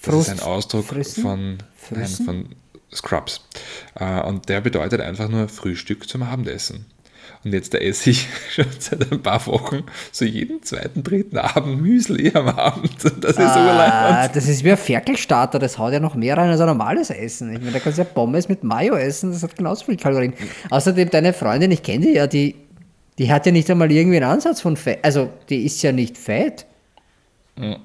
[0.00, 1.22] Das Frust, ist ein Ausdruck Früssen?
[1.22, 1.58] von,
[1.90, 2.48] nein, von
[2.92, 3.40] Scrubs.
[3.94, 6.86] Äh, und der bedeutet einfach nur Frühstück zum Abendessen.
[7.44, 12.30] Und jetzt esse ich schon seit ein paar Wochen so jeden zweiten, dritten Abend Müsli
[12.34, 12.92] am Abend.
[13.20, 16.60] Das ist ah, Das ist wie ein Ferkelstarter, das haut ja noch mehr rein als
[16.60, 17.52] ein normales Essen.
[17.52, 20.34] Ich meine, da kannst du ja Pommes mit Mayo essen, das hat genauso viel Kalorien.
[20.70, 22.54] Außerdem, deine Freundin, ich kenne die ja, die,
[23.18, 25.00] die hat ja nicht einmal irgendwie einen Ansatz von Fett.
[25.02, 26.66] Also, die ist ja nicht fett.
[27.58, 27.78] Ja.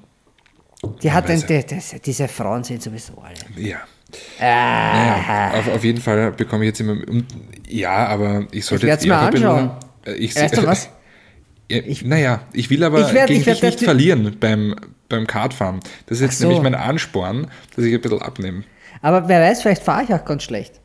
[1.02, 3.34] Die hat ein, die, das, diese Frauen sind sowieso alle.
[3.56, 3.78] Ja.
[4.40, 4.42] Ah.
[4.42, 6.96] Naja, auf, auf, jeden Fall bekomme ich jetzt immer.
[7.68, 9.70] Ja, aber ich sollte ich jetzt mal anschauen.
[10.06, 10.90] Äh, ich, weißt du was?
[11.70, 14.74] Ja, ich, naja, ich will aber ich werd, gegen ich dich nicht verlieren beim,
[15.10, 15.80] beim Kartfahren.
[16.06, 16.46] Das ist jetzt so.
[16.46, 18.64] nämlich mein Ansporn, dass ich ein bisschen abnehme.
[19.02, 20.80] Aber wer weiß, vielleicht fahre ich auch ganz schlecht.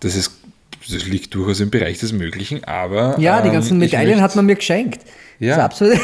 [0.00, 0.42] Das ist
[0.90, 3.18] das liegt durchaus im Bereich des Möglichen, aber.
[3.18, 5.00] Ja, die ganzen ähm, Medaillen hat man mir geschenkt.
[5.38, 5.56] Ja.
[5.56, 6.00] Das ist absolut.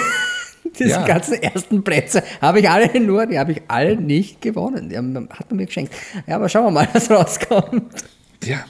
[0.79, 1.07] Diese ja.
[1.07, 4.89] ganzen ersten Plätze habe ich alle nur, die habe ich alle nicht gewonnen.
[4.89, 5.95] Die haben, hat man mir geschenkt.
[6.27, 8.05] Ja, aber schauen wir mal, was rauskommt.
[8.45, 8.65] Ja,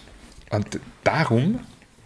[0.50, 1.60] und darum,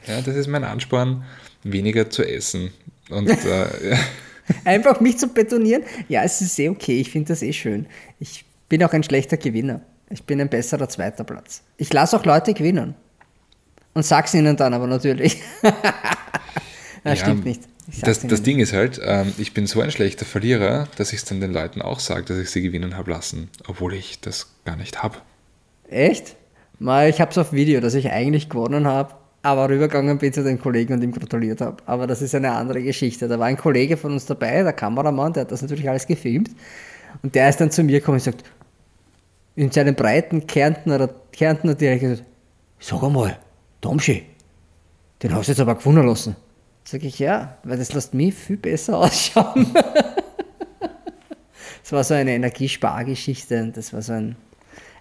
[0.07, 1.25] ja, das ist mein Ansporn,
[1.63, 2.71] weniger zu essen.
[3.11, 3.97] Und äh,
[4.65, 5.83] einfach mich zu betonieren.
[6.09, 7.01] Ja, es ist eh okay.
[7.01, 7.87] Ich finde das eh schön.
[8.19, 9.83] Ich bin auch ein schlechter Gewinner.
[10.11, 11.63] Ich bin ein besserer zweiter Platz.
[11.77, 12.95] Ich lasse auch Leute gewinnen.
[13.95, 15.43] Und sag's ihnen dann aber natürlich.
[15.63, 15.73] das
[17.05, 17.63] ja, stimmt nicht.
[18.01, 21.25] Das, das Ding ist halt, ähm, ich bin so ein schlechter Verlierer, dass ich es
[21.25, 24.77] dann den Leuten auch sage, dass ich sie gewinnen habe lassen, obwohl ich das gar
[24.77, 25.19] nicht habe.
[25.89, 26.37] Echt?
[26.79, 30.45] Mal, ich habe es auf Video, dass ich eigentlich gewonnen habe, aber rübergegangen bin zu
[30.45, 31.83] den Kollegen und ihm gratuliert habe.
[31.87, 33.27] Aber das ist eine andere Geschichte.
[33.27, 36.51] Da war ein Kollege von uns dabei, der Kameramann, der hat das natürlich alles gefilmt.
[37.23, 38.45] Und der ist dann zu mir gekommen und sagt,
[39.57, 42.25] in seinem breiten Kärntner, Kärntner Dialekt gesagt,
[42.79, 43.39] sag einmal,
[43.81, 44.25] Domschi,
[45.23, 46.37] den hast du jetzt aber gewonnen lassen.
[46.85, 49.73] Sag ich, ja, weil das lässt mich viel besser ausschauen.
[51.83, 54.37] das war so eine Energiespargeschichte und das war so ein,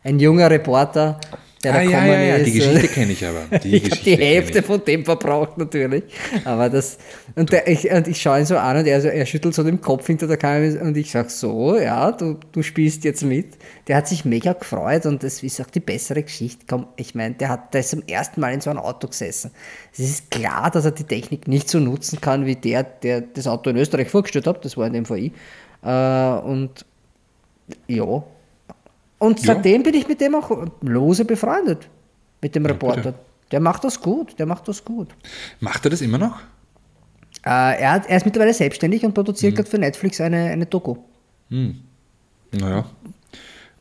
[0.04, 1.20] ein junger Reporter,
[1.64, 2.47] der ah, da ja, ja, ja, ist.
[2.47, 3.60] die Geschichte kenne ich aber.
[3.64, 6.04] Die ich habe die Hälfte von dem verbraucht natürlich.
[6.43, 6.97] Aber das,
[7.36, 9.80] und, der, ich, und ich schaue ihn so an und er, er schüttelt so den
[9.80, 13.58] Kopf hinter der Kamera und ich sage so, ja, du, du spielst jetzt mit.
[13.88, 16.66] Der hat sich mega gefreut und das ist auch die bessere Geschichte.
[16.68, 19.52] Komm, ich meine, der hat, ist zum ersten Mal in so einem Auto gesessen.
[19.93, 23.45] Es ist klar, dass er die Technik nicht so nutzen kann wie der, der das
[23.45, 24.66] Auto in Österreich vorgestellt hat.
[24.66, 25.32] Das war in dem ich.
[25.84, 26.86] Äh, und
[27.88, 28.24] ja,
[29.22, 29.53] und ja.
[29.53, 30.49] seitdem bin ich mit dem auch
[30.82, 31.88] lose befreundet,
[32.41, 33.11] mit dem Reporter.
[33.11, 33.13] Ja,
[33.51, 35.09] der macht das gut, der macht das gut.
[35.59, 36.39] Macht er das immer noch?
[37.45, 39.57] Äh, er, hat, er ist mittlerweile selbstständig und produziert mhm.
[39.57, 40.95] gerade für Netflix eine, eine Doku.
[41.49, 41.82] Mhm.
[42.51, 42.86] Naja,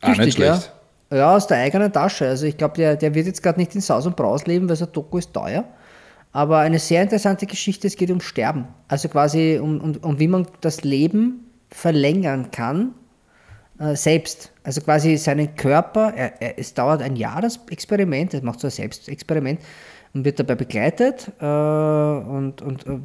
[0.03, 0.73] auch nicht schlecht.
[1.11, 1.17] Ja.
[1.17, 1.35] ja.
[1.35, 2.29] aus der eigenen Tasche.
[2.29, 4.77] Also ich glaube, der, der wird jetzt gerade nicht in Saus und Braus leben, weil
[4.77, 5.65] so ein Doku ist teuer.
[6.33, 8.67] Aber eine sehr interessante Geschichte, es geht um Sterben.
[8.89, 12.93] Also quasi um, um, um wie man das Leben verlängern kann
[13.81, 14.53] äh, selbst.
[14.63, 18.67] Also quasi seinen Körper, er, er, es dauert ein Jahr das Experiment, er macht so
[18.67, 19.61] ein Selbstexperiment
[20.13, 22.99] und wird dabei begleitet äh, und, und äh,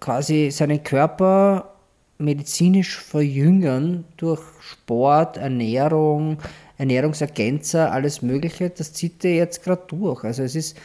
[0.00, 1.74] quasi seinen Körper
[2.16, 6.38] medizinisch verjüngern durch Sport, Ernährung,
[6.78, 10.24] Ernährungsergänzer, alles Mögliche, das zieht er jetzt gerade durch.
[10.24, 10.78] Also es ist,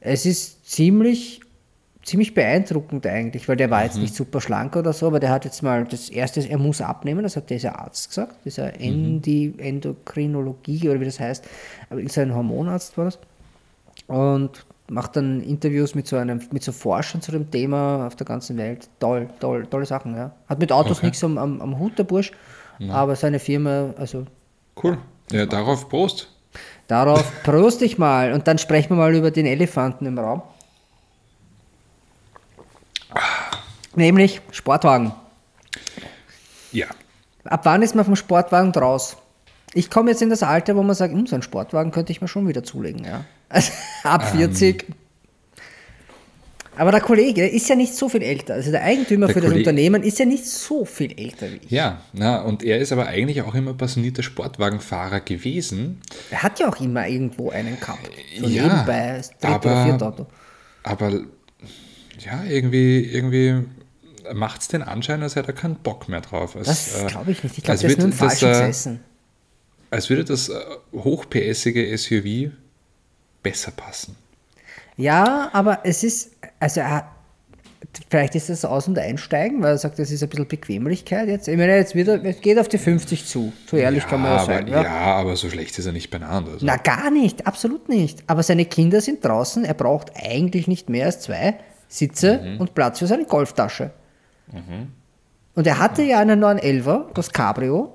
[0.00, 1.40] es ist ziemlich,
[2.02, 3.84] ziemlich beeindruckend eigentlich, weil der war mhm.
[3.84, 6.80] jetzt nicht super schlank oder so, aber der hat jetzt mal das erste, er muss
[6.80, 9.22] abnehmen, das hat dieser Arzt gesagt, dieser mhm.
[9.58, 11.46] Endokrinologie oder wie das heißt,
[11.90, 13.18] aber ist ein Hormonarzt war das.
[14.06, 18.26] Und macht dann Interviews mit so einem, mit so Forschern zu dem Thema auf der
[18.26, 18.88] ganzen Welt.
[19.00, 20.32] Toll, toll, tolle Sachen, ja.
[20.48, 21.06] Hat mit Autos okay.
[21.06, 22.32] nichts am, am, am, Hut, der Bursch,
[22.78, 22.94] ja.
[22.94, 24.24] aber seine Firma, also.
[24.82, 24.98] Cool.
[25.30, 26.28] Ja, darauf Prost.
[26.86, 30.40] Darauf prost ich mal und dann sprechen wir mal über den Elefanten im Raum.
[33.98, 35.12] Nämlich Sportwagen.
[36.70, 36.86] Ja.
[37.42, 39.16] Ab wann ist man vom Sportwagen draus?
[39.74, 42.20] Ich komme jetzt in das Alter, wo man sagt, hm, so einen Sportwagen könnte ich
[42.20, 43.04] mir schon wieder zulegen.
[43.04, 43.24] Ja.
[43.50, 43.72] Also,
[44.04, 44.84] ab 40.
[44.86, 44.94] Ähm.
[46.76, 48.54] Aber der Kollege ist ja nicht so viel älter.
[48.54, 51.60] Also der Eigentümer der für Kollege, das Unternehmen ist ja nicht so viel älter wie
[51.64, 51.70] ich.
[51.70, 56.02] Ja, na, und er ist aber eigentlich auch immer passionierter Sportwagenfahrer gewesen.
[56.30, 58.10] Er hat ja auch immer irgendwo einen gehabt.
[58.38, 60.18] So ja, nebenbei, aber,
[60.82, 61.10] aber
[62.18, 63.64] ja, irgendwie, irgendwie
[64.34, 66.56] macht es den Anschein, als hätte er keinen Bock mehr drauf.
[66.56, 67.58] Als, das glaube ich nicht.
[67.58, 69.00] Ich glaube, das ist nur ein falsches Essen
[69.90, 70.60] als würde das äh,
[70.92, 72.52] hochpässige SUV
[73.42, 74.16] besser passen.
[74.96, 77.08] Ja, aber es ist, also er,
[78.10, 81.46] vielleicht ist das Aus- und Einsteigen, weil er sagt, das ist ein bisschen Bequemlichkeit jetzt.
[81.46, 83.52] Ich meine, jetzt wieder, es geht auf die 50 zu.
[83.66, 84.66] So ehrlich ja, kann man ja sein.
[84.66, 84.82] Ja.
[84.82, 86.52] ja, aber so schlecht ist er nicht beieinander.
[86.52, 86.66] Also.
[86.66, 88.24] Na, gar nicht, absolut nicht.
[88.26, 91.58] Aber seine Kinder sind draußen, er braucht eigentlich nicht mehr als zwei
[91.88, 92.60] Sitze mhm.
[92.60, 93.92] und Platz für seine Golftasche.
[94.52, 94.92] Mhm.
[95.54, 97.94] Und er hatte ja einen 911er, das Cabrio.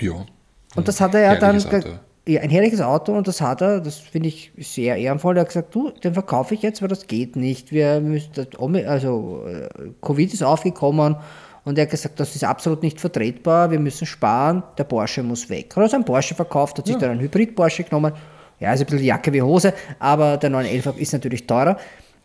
[0.00, 0.24] Ja.
[0.74, 1.56] Und das hat er ja dann.
[1.56, 1.98] Auto.
[2.26, 5.36] Ja, ein herrliches Auto und das hat er, das finde ich sehr ehrenvoll.
[5.36, 7.70] Er hat gesagt, du, den verkaufe ich jetzt, weil das geht nicht.
[7.70, 8.32] Wir müssen,
[8.86, 9.68] also äh,
[10.00, 11.16] Covid ist aufgekommen
[11.64, 15.50] und er hat gesagt, das ist absolut nicht vertretbar, wir müssen sparen, der Porsche muss
[15.50, 15.72] weg.
[15.72, 17.00] Er hat also einen Porsche verkauft, hat sich ja.
[17.00, 18.14] dann einen Hybrid-Porsche genommen.
[18.58, 21.76] Ja, ist ein bisschen Jacke wie Hose, aber der 911 ist natürlich teurer.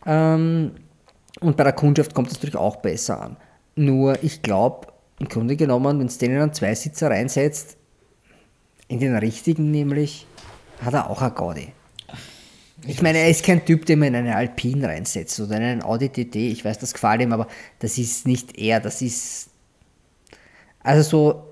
[0.06, 0.72] Ähm,
[1.40, 3.36] und bei der Kundschaft kommt es natürlich auch besser an.
[3.76, 7.76] Nur ich glaube, im Grunde genommen, wenn es denen einen Zweisitzer reinsetzt,
[8.88, 10.26] in den richtigen nämlich
[10.82, 11.72] hat er auch eine Gaudi.
[12.86, 15.82] Ich meine, er ist kein Typ, den man in eine Alpine reinsetzt oder in einen
[15.82, 16.36] Audi TT.
[16.36, 17.46] Ich weiß, das gefällt ihm, aber
[17.78, 18.80] das ist nicht er.
[18.80, 19.50] Das ist.
[20.82, 21.44] Also so.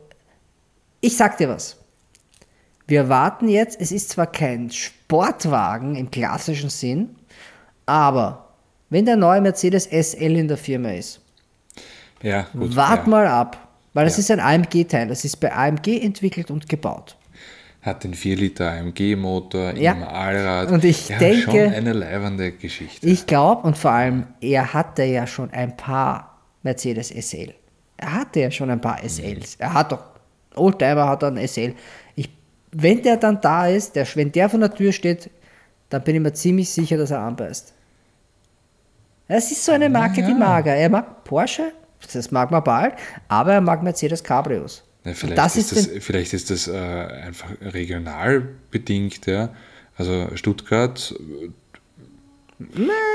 [1.01, 1.77] Ich sag dir was.
[2.87, 3.79] Wir warten jetzt.
[3.79, 7.16] Es ist zwar kein Sportwagen im klassischen Sinn,
[7.85, 8.55] aber
[8.89, 11.21] wenn der neue Mercedes SL in der Firma ist,
[12.23, 13.11] ja, gut, wart ja.
[13.11, 13.69] mal ab.
[13.95, 14.21] Weil das ja.
[14.21, 15.09] ist ein AMG-Teil.
[15.09, 17.16] Das ist bei AMG entwickelt und gebaut
[17.89, 19.93] hat den 4 Liter AMG-Motor ja.
[19.93, 20.71] im Allrad.
[20.71, 23.07] Und ich ja, denke, schon eine leibende Geschichte.
[23.07, 27.55] Ich glaube, und vor allem, er hatte ja schon ein paar Mercedes SL.
[27.97, 29.59] Er hatte ja schon ein paar SLs.
[29.59, 29.64] Mhm.
[29.64, 30.03] Er hat doch,
[30.55, 31.75] Oldtimer hat einen SL.
[32.14, 32.31] Ich,
[32.73, 35.31] wenn der dann da ist, der, wenn der von der Tür steht,
[35.89, 37.73] dann bin ich mir ziemlich sicher, dass er anbeißt.
[39.29, 40.27] Es ist so eine Marke, ja.
[40.27, 40.77] die mag er.
[40.77, 41.73] Er mag Porsche,
[42.12, 42.94] das mag man bald,
[43.28, 44.82] aber er mag Mercedes Cabrios.
[45.05, 49.51] Ja, vielleicht, das ist das, vielleicht ist das äh, einfach regional bedingt, ja.
[49.96, 51.14] Also Stuttgart.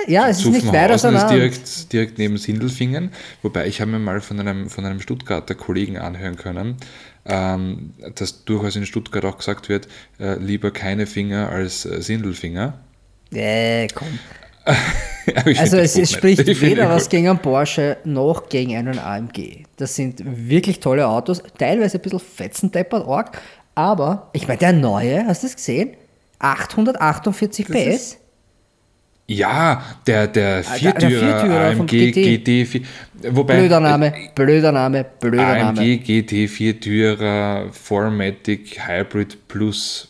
[0.08, 3.12] Ja, es ist nicht weiter ist direkt, direkt neben Sindelfingen,
[3.42, 6.78] wobei ich habe mir mal von einem, von einem Stuttgarter Kollegen anhören können,
[7.26, 9.88] ähm, dass durchaus in Stuttgart auch gesagt wird,
[10.20, 12.80] äh, lieber keine Finger als äh, Sindelfinger.
[13.34, 14.20] Äh, komm.
[15.58, 19.64] also es, es spricht weder was gegen einen Porsche noch gegen einen AMG.
[19.78, 23.42] Das sind wirklich tolle Autos, teilweise ein bisschen fetzendeppert, arg,
[23.76, 25.92] aber ich meine, der neue, hast du das gesehen?
[26.40, 28.18] 848 das PS.
[29.28, 32.44] Ja, der, der Viertürer, der, der Viertürer AMG GT.
[32.46, 32.86] GT
[33.32, 35.98] wobei, blöder Name, blöder Name, blöder AMG Name.
[36.00, 40.10] GT Viertürer 4Matic Hybrid Plus,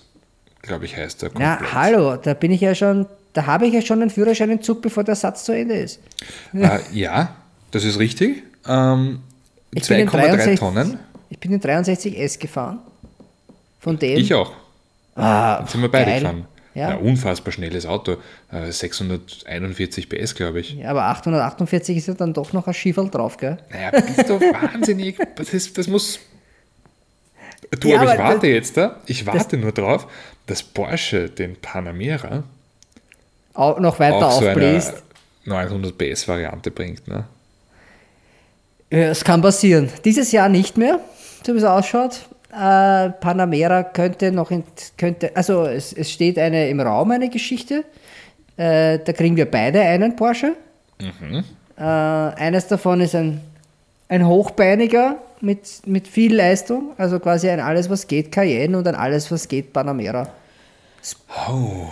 [0.63, 1.29] glaube ich, heißt der.
[1.29, 1.61] Komplett.
[1.61, 5.03] Ja, hallo, da bin ich ja schon da habe ich ja schon einen Führerscheinentzug, bevor
[5.03, 5.99] der Satz zu Ende ist.
[6.53, 7.35] Äh, ja,
[7.71, 8.43] das ist richtig.
[8.67, 9.19] Ähm,
[9.75, 10.99] 2,3 Tonnen.
[11.29, 12.79] Ich bin den 63S gefahren.
[13.79, 14.17] Von dem.
[14.17, 14.53] Ich auch.
[15.15, 16.19] Ah, Jetzt sind wir beide geil.
[16.21, 16.45] gefahren.
[16.75, 16.91] Ja.
[16.91, 16.95] ja.
[16.95, 18.17] unfassbar schnelles Auto.
[18.51, 20.75] 641 äh, PS, glaube ich.
[20.75, 23.57] Ja, aber 848 ist ja dann doch noch ein Schieferl drauf, gell?
[23.71, 25.17] Naja, bist du wahnsinnig.
[25.35, 26.19] Das, ist, das muss.
[27.79, 29.01] Du, ja, aber ich warte das, jetzt da.
[29.05, 30.07] Ich warte nur drauf,
[30.45, 32.43] dass Porsche den Panamera
[33.53, 35.03] auch noch weiter auch aufbläst.
[35.45, 37.25] So 900 PS Variante bringt, ne?
[38.89, 39.89] Es kann passieren.
[40.05, 40.99] Dieses Jahr nicht mehr,
[41.45, 42.27] so wie es ausschaut.
[42.51, 44.63] Äh, Panamera könnte noch in,
[44.97, 47.83] könnte, also es, es steht eine im Raum eine Geschichte.
[48.55, 50.53] Äh, da kriegen wir beide einen Porsche.
[51.01, 51.43] Mhm.
[51.75, 53.41] Äh, eines davon ist ein,
[54.09, 58.95] ein Hochbeiniger mit, mit viel Leistung, also quasi ein alles, was geht Cayenne und ein
[58.95, 60.27] alles, was geht Panamera.
[61.49, 61.87] Oh.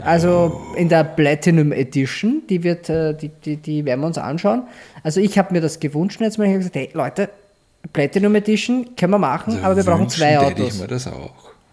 [0.00, 4.62] Also in der Platinum Edition, die, wird, äh, die, die, die werden wir uns anschauen.
[5.02, 7.28] Also ich habe mir das gewünscht jetzt habe ich gesagt, hey Leute,
[7.92, 10.74] Platinum Edition können wir machen, also aber wir brauchen zwei Autos.
[10.74, 11.32] Ich mir das auch.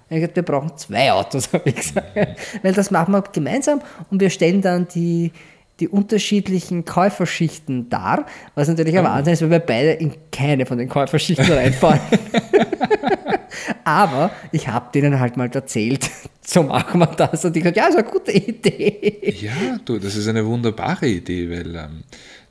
[0.10, 2.18] Ich gesagt, wir brauchen zwei Autos, habe ich gesagt.
[2.62, 5.32] Weil das machen wir gemeinsam und wir stellen dann die,
[5.80, 10.78] die unterschiedlichen Käuferschichten dar, was natürlich ein Wahnsinn ist, weil wir beide in keine von
[10.78, 12.02] den Käuferschichten reinfallen.
[13.84, 16.10] Aber ich habe denen halt mal erzählt,
[16.42, 17.46] so machen wir das.
[17.46, 19.36] Und die gesagt, ja, ist eine gute Idee.
[19.40, 22.04] Ja, du, das ist eine wunderbare Idee, weil ähm,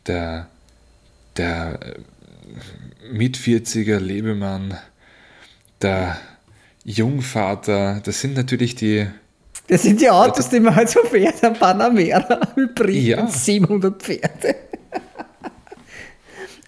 [0.06, 0.48] der,
[1.36, 4.76] der äh, mit 40er Lebemann,
[5.80, 6.18] der
[6.84, 9.06] Jungvater, das sind natürlich die.
[9.68, 13.22] Das sind die Autos, die man halt so fährt, ein Panamera Hybrid ja.
[13.22, 14.56] mit 700 Pferde.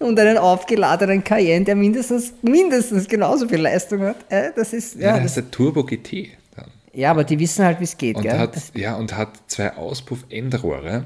[0.01, 4.17] Und einen aufgeladenen Cayenne, der mindestens, mindestens genauso viel Leistung hat.
[4.55, 6.29] Das ist, ja, ja das ist der Turbo GT.
[6.55, 6.65] Dann.
[6.93, 8.15] Ja, aber die wissen halt, wie es geht.
[8.15, 8.37] Und gell?
[8.37, 11.05] Hat, ja, und hat zwei Auspuff-Endrohre.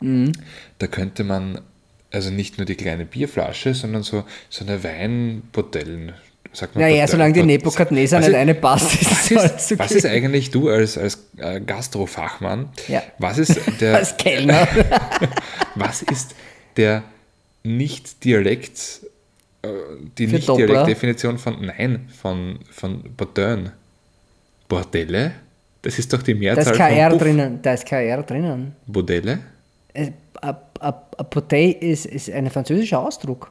[0.00, 0.32] Mhm.
[0.78, 1.60] Da könnte man
[2.10, 6.12] also nicht nur die kleine Bierflasche, sondern so, so eine Weinbotellen
[6.52, 6.84] sagt man.
[6.84, 9.78] Naja, solange die Nebukadnezar nicht eine passt, ist was ist, okay.
[9.78, 12.70] was ist eigentlich du als, als äh, Gastrofachmann?
[12.88, 13.02] Ja.
[13.18, 13.94] Was ist der.
[13.96, 14.66] als Kellner.
[15.74, 16.34] was ist
[16.76, 17.02] der
[17.66, 19.00] Nicht-Dialekt,
[19.62, 19.68] äh,
[20.18, 23.70] die Nicht-Dialekt-Definition von, nein, von, von Bordön?
[24.68, 25.32] Bordelle?
[25.82, 27.58] Das ist doch die Mehrzahl da ist KR von drinnen.
[27.62, 28.74] Da ist KR drinnen.
[28.86, 29.38] Bordelle?
[31.30, 33.50] Bouteille ist, ist ein französischer Ausdruck.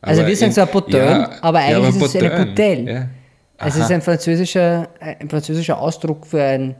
[0.00, 2.44] Also aber wir sagen so ein Bouteille, ja, aber eigentlich ja, aber ist es eine
[2.44, 2.92] Bouteille.
[2.92, 3.08] Ja.
[3.56, 6.74] Es ist ein französischer, ein französischer Ausdruck für ein,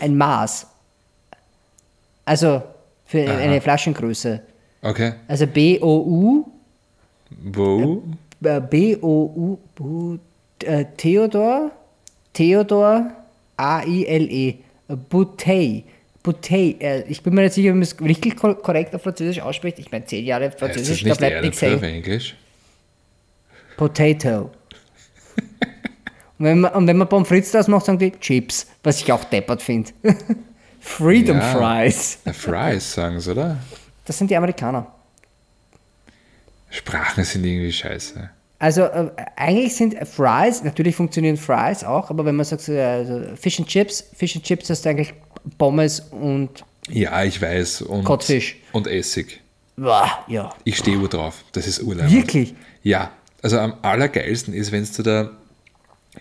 [0.00, 0.66] ein Maß.
[2.24, 2.62] Also
[3.04, 3.36] für Aha.
[3.36, 4.40] eine Flaschengröße.
[4.84, 5.14] Okay.
[5.26, 6.44] Also B-O-U.
[7.30, 8.02] Wo?
[8.44, 10.18] Äh, B-O-U.
[10.62, 11.70] Äh, Theodor.
[12.34, 13.10] Theodor.
[13.56, 14.54] A-I-L-E.
[15.08, 15.84] Bouteille.
[16.22, 16.76] Bouteille.
[16.80, 19.78] Äh, ich bin mir nicht sicher, ob man es richtig korrekt auf Französisch ausspricht.
[19.78, 21.82] Ich meine, zehn Jahre Französisch, da bleibt nichts hängen.
[21.82, 22.36] Englisch?
[23.78, 24.50] Potato.
[26.38, 29.10] und, wenn man, und wenn man Pommes frites draus macht, sagen die Chips, was ich
[29.10, 29.92] auch deppert finde.
[30.80, 32.18] Freedom ja, Fries.
[32.34, 33.58] Fries sagen sie, oder?
[34.04, 34.86] Das sind die Amerikaner.
[36.70, 38.30] Sprachen sind irgendwie scheiße.
[38.58, 43.22] Also äh, eigentlich sind Fries, natürlich funktionieren Fries auch, aber wenn man sagt, äh, also
[43.36, 45.14] Fish and Chips, Fish and Chips hast du eigentlich
[45.58, 47.82] Pommes und ja, ich weiß.
[47.82, 48.56] Und, Gottfisch.
[48.72, 49.40] Und Essig.
[50.28, 50.54] ja.
[50.64, 51.44] Ich stehe Uhr drauf.
[51.52, 52.10] Das ist Urlaub.
[52.10, 52.54] Wirklich?
[52.82, 53.10] Ja.
[53.42, 55.30] Also am allergeilsten ist, wenn du da,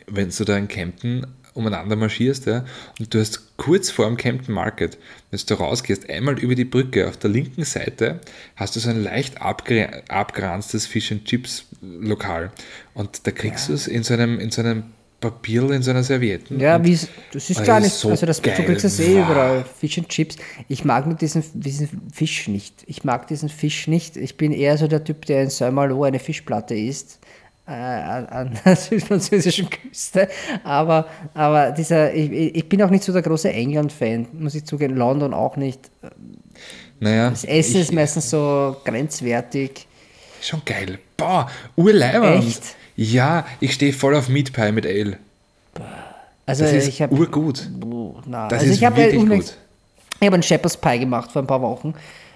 [0.07, 2.65] wenn du da in Kempten umeinander marschierst, ja,
[2.99, 4.97] und du hast kurz vor dem Campton Market,
[5.31, 8.19] wenn du rausgehst, einmal über die Brücke auf der linken Seite,
[8.55, 12.51] hast du so ein leicht abgeranztes Fish and Chips Lokal.
[12.93, 13.69] Und da kriegst ja.
[13.69, 14.83] du es in so einem, in so einem
[15.23, 16.53] Papier in seiner Serviette.
[16.55, 16.99] Ja, wie,
[17.31, 18.55] das ist gar nicht, so also das geil.
[18.57, 20.35] du kriegst das eh überall, Fish and Chips.
[20.67, 22.83] Ich mag nur diesen, diesen Fisch nicht.
[22.87, 24.17] Ich mag diesen Fisch nicht.
[24.17, 27.19] Ich bin eher so der Typ, der in Saint-Malo eine Fischplatte isst.
[27.65, 30.27] Äh, an der südfranzösischen Küste.
[30.65, 34.97] Aber, aber dieser, ich, ich bin auch nicht so der große England-Fan, muss ich zugeben.
[34.97, 35.79] London auch nicht.
[36.99, 39.87] Naja, das Essen ich, ist meistens so grenzwertig.
[40.41, 40.99] Schon geil.
[41.15, 42.45] Boah, urleibend.
[42.45, 42.75] Echt?
[42.97, 45.17] Ja, ich stehe voll auf Meat Pie mit Ale.
[46.45, 47.69] Also das ist ich habe urgut.
[48.25, 49.57] Na, das also ist ich wirklich gut.
[50.19, 51.93] Ich habe einen Shepherd's Pie gemacht vor ein paar Wochen,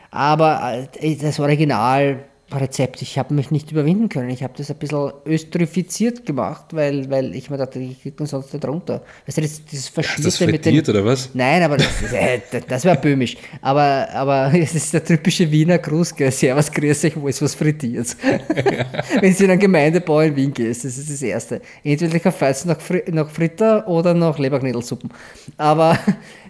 [0.09, 2.19] aber äh, das Original
[2.51, 3.01] Rezept.
[3.01, 4.29] Ich habe mich nicht überwinden können.
[4.29, 8.53] Ich habe das ein bisschen östrifiziert gemacht, weil, weil ich mir dachte, ich kriege sonst
[8.53, 9.03] nicht runter.
[9.25, 10.79] Weißt du, das, das Verschnitte das mit den.
[10.79, 11.29] oder was?
[11.33, 13.35] Nein, aber das, äh, das wäre böhmisch.
[13.61, 16.31] Aber, aber es ist der typische Wiener Gruß, gell?
[16.31, 18.15] Servus, grüß euch, wo ist was frittiert?
[19.21, 21.61] Wenn du in einen Gemeindebau in Wien gehst, das ist das Erste.
[21.83, 25.09] Entweder fällst du nach, Fri nach Fritter oder nach Leberknädelsuppen.
[25.57, 25.99] Aber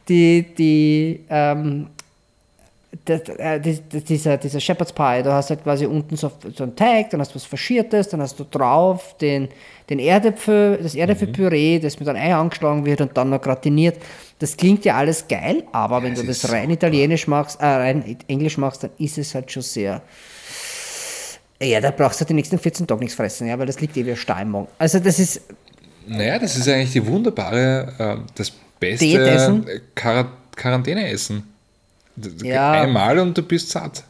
[0.07, 1.87] die, die, ähm,
[3.07, 7.09] äh, dieser, dieser Shepherd's Pie, da hast du halt quasi unten so, so einen Teig,
[7.09, 9.49] dann hast du was Faschiertes, dann hast du drauf den,
[9.89, 11.81] den Erdäpfel, das Erdäpfelpüree, mhm.
[11.81, 13.97] das mit einem Ei angeschlagen wird und dann noch gratiniert.
[14.39, 18.17] Das klingt ja alles geil, aber wenn das du das rein italienisch machst, äh, rein
[18.27, 20.01] englisch machst, dann ist es halt schon sehr.
[21.61, 24.05] Ja, da brauchst du die nächsten 14 Tage nichts fressen, ja, weil das liegt eh
[24.05, 25.41] wie ein Stein im Also das ist.
[26.05, 31.56] Naja, das ist eigentlich die wunderbare, äh, das beste Quar Quarantäneessen.
[32.43, 32.71] Ja.
[32.71, 34.03] Einmal und du bist satt.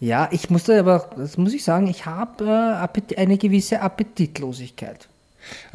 [0.00, 5.08] Ja, ich musste aber, das muss ich sagen, ich habe äh, eine gewisse Appetitlosigkeit.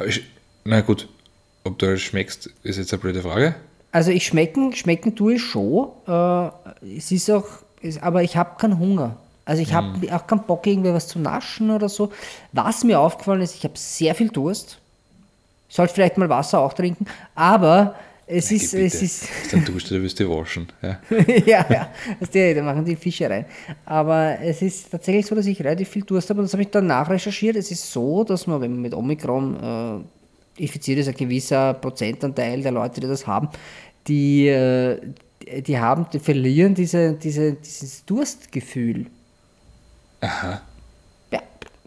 [0.06, 0.24] Ich,
[0.66, 1.08] na gut,
[1.64, 3.56] ob du schmeckst, ist jetzt eine blöde Frage.
[3.92, 5.90] Also ich schmecken, schmecken tue ich schon.
[6.08, 7.48] Äh, es ist auch,
[8.02, 9.16] aber ich habe keinen Hunger.
[9.46, 10.10] Also ich habe mhm.
[10.10, 12.12] auch keinen Bock, irgendwie was zu naschen oder so.
[12.52, 14.78] Was mir aufgefallen ist, ich habe sehr viel Durst.
[15.70, 17.96] Ich sollte vielleicht mal Wasser auch trinken, aber
[18.30, 19.30] es ist, es ist.
[19.52, 20.68] Dann tust du, da wirst du waschen.
[20.82, 21.00] Ja,
[21.46, 21.90] ja, ja.
[22.34, 23.46] Die, da machen die Fische rein.
[23.86, 26.70] Aber es ist tatsächlich so, dass ich relativ viel Durst habe und das habe ich
[26.70, 27.56] dann nachrecherchiert.
[27.56, 30.04] Es ist so, dass man, wenn man mit Omikron
[30.58, 33.48] äh, infiziert ist, ein gewisser Prozentanteil der Leute, die das haben,
[34.08, 35.00] die, äh,
[35.62, 39.06] die haben, die verlieren diese, diese, dieses Durstgefühl.
[40.20, 40.62] Aha.
[41.32, 41.42] Ja,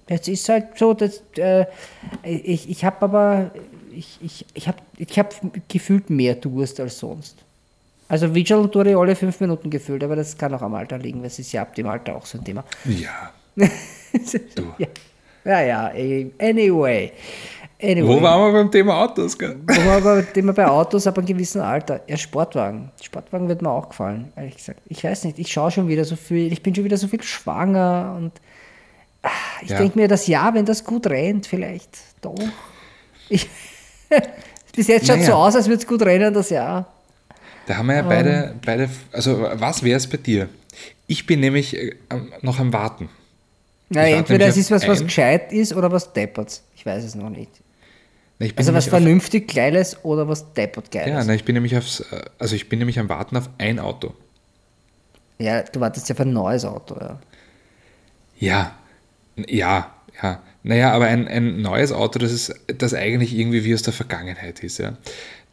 [0.06, 1.66] es ist halt so, dass äh,
[2.22, 3.50] ich, ich habe aber,
[3.92, 5.34] ich, ich, ich habe ich hab
[5.68, 7.36] gefühlt mehr Durst als sonst.
[8.08, 11.28] Also Vigilant wurde alle fünf Minuten gefühlt, aber das kann auch am Alter liegen, weil
[11.28, 12.64] es ist ja ab dem Alter auch so ein Thema.
[12.84, 13.32] Ja.
[13.56, 14.64] du.
[14.78, 14.86] Ja.
[15.44, 15.86] ja, ja,
[16.40, 17.12] anyway.
[17.80, 18.08] anyway.
[18.08, 19.38] Wo waren wir beim Thema Autos?
[19.38, 19.60] Gell?
[19.64, 22.00] Wo waren wir beim Thema bei Autos ab einem gewissen Alter?
[22.08, 22.90] Ja, Sportwagen.
[23.00, 24.80] Sportwagen wird mir auch gefallen, ehrlich gesagt.
[24.86, 27.22] Ich weiß nicht, ich schaue schon wieder so viel, ich bin schon wieder so viel
[27.22, 28.32] schwanger und
[29.62, 29.78] ich ja.
[29.78, 32.34] denke mir, das Jahr, wenn das gut rennt, vielleicht doch.
[33.28, 33.48] Ich,
[34.74, 35.26] bis jetzt schaut es naja.
[35.26, 36.92] so aus, als würde es gut rennen, das Jahr.
[37.66, 40.48] Da haben wir ja beide, um, beide also was wäre es bei dir?
[41.06, 41.96] Ich bin nämlich äh,
[42.42, 43.08] noch am Warten.
[43.88, 46.62] Na, entweder es ist was, was gescheit ist oder was deppert.
[46.76, 47.50] Ich weiß es noch nicht.
[48.38, 51.08] Na, also was vernünftig Geiles oder was deppert Geiles.
[51.08, 53.78] Ja, na, ich bin nämlich aufs, äh, also ich bin nämlich am Warten auf ein
[53.78, 54.14] Auto.
[55.38, 57.18] Ja, du wartest ja auf ein neues Auto, ja.
[58.38, 58.74] Ja,
[59.36, 59.90] ja,
[60.22, 60.42] ja.
[60.62, 64.62] Naja, aber ein, ein neues Auto, das ist das eigentlich irgendwie wie aus der Vergangenheit
[64.62, 64.96] ist, ja.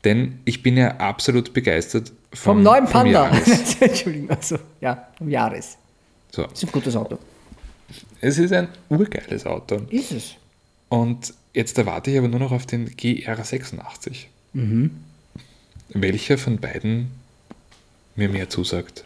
[0.03, 3.34] Denn ich bin ja absolut begeistert vom, vom neuen Panda.
[3.34, 5.78] Vom Entschuldigung, also ja, vom Jahres.
[6.32, 6.43] So.
[6.43, 7.18] Das ist ein gutes Auto.
[8.22, 9.82] Es ist ein urgeiles Auto.
[9.89, 10.36] Ist es.
[10.89, 14.26] Und jetzt erwarte ich aber nur noch auf den GR86.
[14.53, 14.91] Mhm.
[15.89, 17.12] Welcher von beiden
[18.16, 19.05] mir mehr zusagt?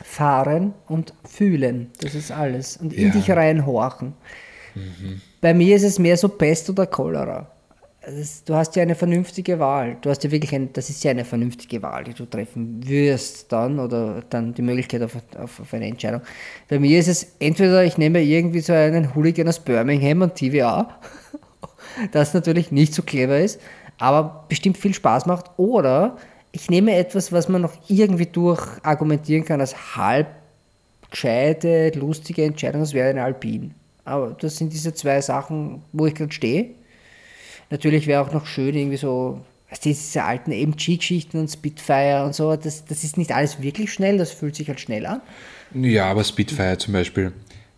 [0.00, 1.90] fahren und fühlen.
[2.00, 2.76] Das ist alles.
[2.76, 3.12] Und in ja.
[3.12, 4.14] dich reinhorchen.
[4.74, 5.20] Mhm.
[5.40, 7.50] Bei mir ist es mehr so Pest oder Cholera.
[8.04, 9.96] Das, du hast ja eine vernünftige Wahl.
[10.00, 13.52] Du hast ja wirklich ein, das ist ja eine vernünftige Wahl, die du treffen wirst
[13.52, 16.22] dann oder dann die Möglichkeit auf, auf, auf eine Entscheidung.
[16.68, 20.98] Bei mir ist es entweder ich nehme irgendwie so einen Hooligan aus Birmingham und TVA,
[22.12, 23.60] das natürlich nicht so clever ist,
[23.98, 26.16] aber bestimmt viel Spaß macht, oder
[26.50, 30.26] ich nehme etwas, was man noch irgendwie durch argumentieren kann als halb
[31.10, 33.74] gescheite, lustige Entscheidung, das wäre ein Alpin.
[34.04, 36.70] Aber das sind diese zwei Sachen, wo ich gerade stehe.
[37.70, 39.40] Natürlich wäre auch noch schön, irgendwie so,
[39.84, 44.30] diese alten MG-Geschichten und Spitfire und so, das, das ist nicht alles wirklich schnell, das
[44.30, 45.22] fühlt sich halt schnell an.
[45.74, 47.32] Ja, aber Spitfire zum Beispiel,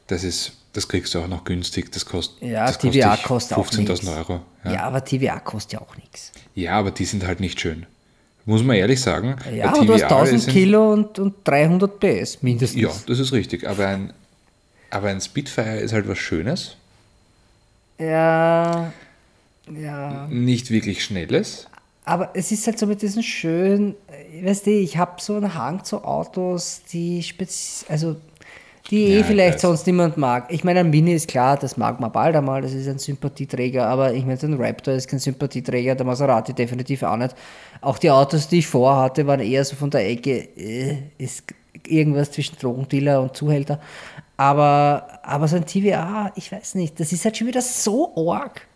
[0.08, 4.16] das ist, das kriegst du auch noch günstig, das kostet, ja, das TVA kostet 15.000
[4.16, 4.40] Euro.
[4.64, 4.72] Ja.
[4.72, 6.32] ja, aber TVA kostet ja auch nichts.
[6.54, 7.86] Ja, aber die sind halt nicht schön.
[8.46, 9.36] Muss man ehrlich sagen.
[9.54, 12.80] Ja, aber du hast 1000 Kilo und, und 300 PS mindestens.
[12.80, 13.66] Ja, das ist richtig.
[13.66, 14.12] Aber ein,
[14.94, 16.76] aber ein Spitfire ist halt was Schönes.
[17.98, 18.92] Ja,
[19.72, 20.26] ja.
[20.28, 21.66] Nicht wirklich Schnelles.
[22.04, 23.94] Aber es ist halt so mit diesen schönen,
[24.42, 28.16] weißt du, ich habe so einen Hang zu Autos, die spezi also
[28.90, 30.52] die ja, eh vielleicht sonst niemand mag.
[30.52, 33.86] Ich meine, ein Mini ist klar, das mag man bald einmal, das ist ein Sympathieträger,
[33.86, 37.34] aber ich meine, so ein Raptor ist kein Sympathieträger, der Maserati definitiv auch nicht.
[37.80, 41.44] Auch die Autos, die ich vorhatte, waren eher so von der Ecke, äh, ist
[41.86, 43.80] irgendwas zwischen Drogendealer und Zuhälter.
[44.36, 48.66] Aber, aber so ein TVA, ich weiß nicht, das ist halt schon wieder so arg.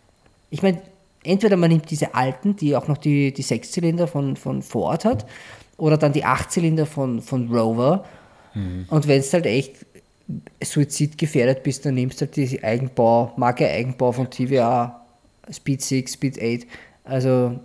[0.49, 0.81] Ich meine,
[1.23, 5.25] entweder man nimmt diese alten, die auch noch die, die Sechszylinder von, von Ford hat,
[5.77, 8.05] oder dann die Achtzylinder von, von Rover.
[8.53, 8.85] Mhm.
[8.89, 9.85] Und wenn es halt echt
[10.63, 15.05] suizidgefährdet bist, dann nimmst du halt die Eigenbau, Marke Eigenbau von TVA,
[15.51, 16.67] Speed 6, Speed 8.
[17.03, 17.59] Also,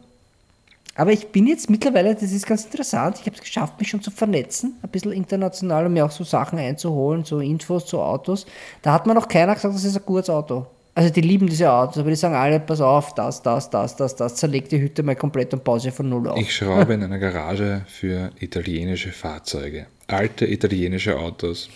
[0.95, 4.03] aber ich bin jetzt mittlerweile, das ist ganz interessant, ich habe es geschafft, mich schon
[4.03, 8.47] zu vernetzen, ein bisschen international, um mir auch so Sachen einzuholen, so Infos zu Autos.
[8.83, 10.67] Da hat mir noch keiner gesagt, das ist ein gutes Auto.
[10.97, 14.15] Also die lieben diese Autos, aber die sagen alle, pass auf, das, das, das, das,
[14.15, 16.39] das, zerlegt die Hütte mal komplett und pause von null auf.
[16.39, 21.69] Ich schraube in einer Garage für italienische Fahrzeuge, alte italienische Autos.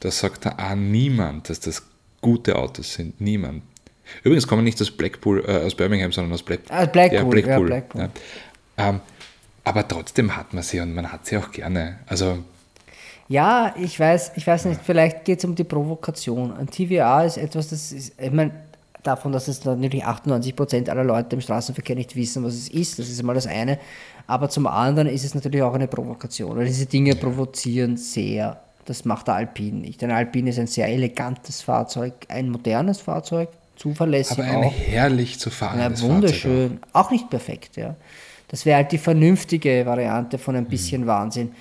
[0.00, 1.82] Da sagt da auch niemand, dass das
[2.22, 3.20] gute Autos sind.
[3.20, 3.62] Niemand.
[4.24, 7.18] Übrigens kommen nicht aus Blackpool, äh, aus Birmingham, sondern aus Black ah, Blackpool.
[7.18, 7.50] Ja, Blackpool.
[7.50, 8.00] Ja, Blackpool.
[8.00, 8.10] Ja.
[8.76, 9.00] Ähm,
[9.64, 11.98] aber trotzdem hat man sie und man hat sie auch gerne.
[12.06, 12.38] Also
[13.28, 16.54] ja, ich weiß, ich weiß nicht, vielleicht geht es um die Provokation.
[16.56, 18.50] Ein TVA ist etwas, das ist, ich meine,
[19.02, 23.08] davon, dass es natürlich 98% aller Leute im Straßenverkehr nicht wissen, was es ist, das
[23.08, 23.78] ist einmal das eine.
[24.26, 26.58] Aber zum anderen ist es natürlich auch eine Provokation.
[26.58, 30.02] Und diese Dinge provozieren sehr das macht der Alpine nicht.
[30.02, 34.38] Ein Alpine ist ein sehr elegantes Fahrzeug, ein modernes Fahrzeug, zuverlässig.
[34.38, 34.72] Aber ein auch.
[34.72, 35.78] herrlich zu fahren.
[35.78, 36.80] Ja, wunderschön.
[36.92, 37.06] Auch.
[37.06, 37.10] auch.
[37.10, 37.96] nicht perfekt, ja.
[38.52, 40.68] Das wäre halt die vernünftige Variante von ein mhm.
[40.68, 41.06] bisschen mhm.
[41.06, 41.52] Wahnsinn.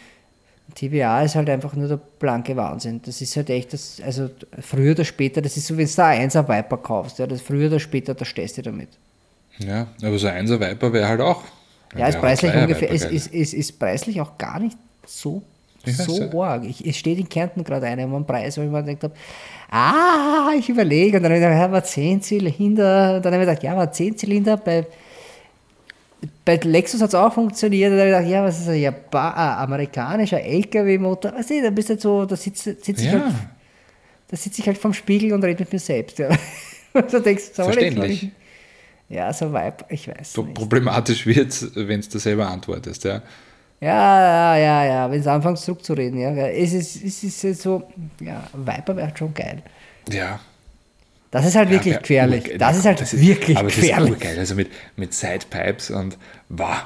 [0.76, 3.02] TBA ist halt einfach nur der blanke Wahnsinn.
[3.04, 4.30] Das ist halt echt, das, also
[4.60, 7.42] früher oder später, das ist so, wenn du da ein 1er Viper kaufst, ja, das
[7.42, 8.90] früher oder später, da stehst du damit.
[9.58, 11.44] Ja, aber so ein 1er Viper wäre halt auch.
[11.98, 15.42] Ja, ist preislich ungefähr, ist, ist, ist, ist, preislich auch gar nicht so,
[15.86, 16.64] so arg.
[16.64, 19.14] Ich, es steht in Kärnten gerade einer um einen Preis, wo ich mir gedacht habe,
[19.72, 23.44] ah, ich überlege, und dann habe ich gedacht, ja, war 10 Zylinder, und dann habe
[23.44, 24.86] ich gedacht, ja, war 10 Zylinder bei
[26.46, 27.92] bei Lexus hat es auch funktioniert.
[27.92, 28.78] Da habe ich gedacht, ja, was ist das?
[28.78, 31.34] Ja, ein amerikanischer LKW-Motor.
[31.34, 33.24] Weißt du, da bist du halt so, da sitze sitz ich, halt,
[34.28, 36.20] da sitz ich halt vorm Spiegel und rede mit mir selbst.
[36.20, 36.30] Ja.
[36.94, 38.24] Und du denkst, so Verständlich.
[38.24, 40.34] Ich, ja, so Vibe, ich weiß.
[40.34, 43.22] So problematisch wird es, wenn du selber antwortest, ja.
[43.80, 46.32] Ja, ja, ja, ja, wenn du anfängst zurückzureden, ja.
[46.48, 47.84] Es ist, es ist so,
[48.20, 49.64] ja, Viper wäre schon geil.
[50.12, 50.40] Ja,
[51.32, 52.44] das ist halt ja, wirklich gefährlich.
[52.44, 52.58] Urgeil.
[52.58, 54.20] Das ist halt das ist, wirklich aber gefährlich.
[54.20, 56.18] Das ist also mit, mit Sidepipes und
[56.50, 56.84] wow.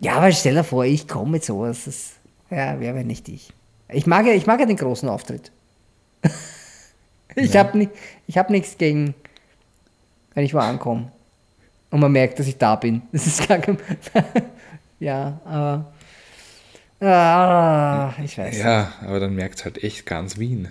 [0.00, 1.84] Ja, aber stell dir vor, ich komme mit sowas.
[1.84, 2.12] Das,
[2.50, 3.52] ja, wer wäre nicht ich.
[3.90, 5.52] Ich mag, ja, ich mag ja den großen Auftritt.
[7.34, 7.60] ich ja.
[7.60, 7.92] habe nicht,
[8.34, 9.14] hab nichts gegen,
[10.34, 11.12] wenn ich wo ankomme.
[11.90, 13.02] Und man merkt, dass ich da bin.
[13.12, 13.76] Das ist gar kein.
[14.98, 15.92] ja, aber.
[17.06, 18.58] Ah, ich weiß.
[18.58, 20.68] Ja, aber dann merkt es halt echt ganz Wien.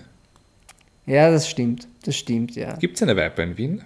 [1.06, 1.86] Ja, das stimmt.
[2.04, 2.74] Das stimmt, ja.
[2.76, 3.82] Gibt es eine Viper in Wien?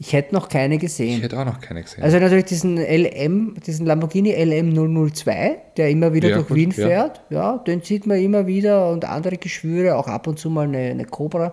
[0.00, 1.16] Ich hätte noch keine gesehen.
[1.16, 2.04] Ich hätte auch noch keine gesehen.
[2.04, 6.72] Also natürlich diesen LM, diesen Lamborghini LM 002, der immer wieder ja, durch gut, Wien
[6.72, 7.20] fährt.
[7.30, 7.54] Ja.
[7.54, 7.58] ja.
[7.58, 11.04] den sieht man immer wieder und andere Geschwüre, auch ab und zu mal eine, eine
[11.04, 11.52] Cobra.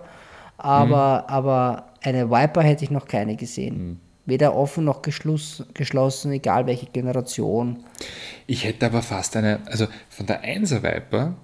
[0.58, 1.34] Aber, mhm.
[1.34, 3.88] aber eine Viper hätte ich noch keine gesehen.
[3.88, 4.00] Mhm.
[4.26, 7.84] Weder offen noch geschlossen, egal welche Generation.
[8.46, 11.34] Ich hätte aber fast eine, also von der 1er Viper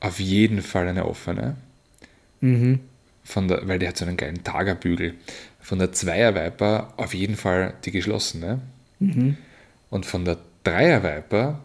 [0.00, 1.56] auf jeden Fall eine offene.
[2.40, 2.80] Mhm
[3.28, 5.14] von der, weil die hat so einen geilen Tagerbügel.
[5.60, 8.60] Von der Zweier Viper auf jeden Fall die geschlossene.
[9.00, 9.36] Mhm.
[9.90, 11.60] Und von der Dreier Viper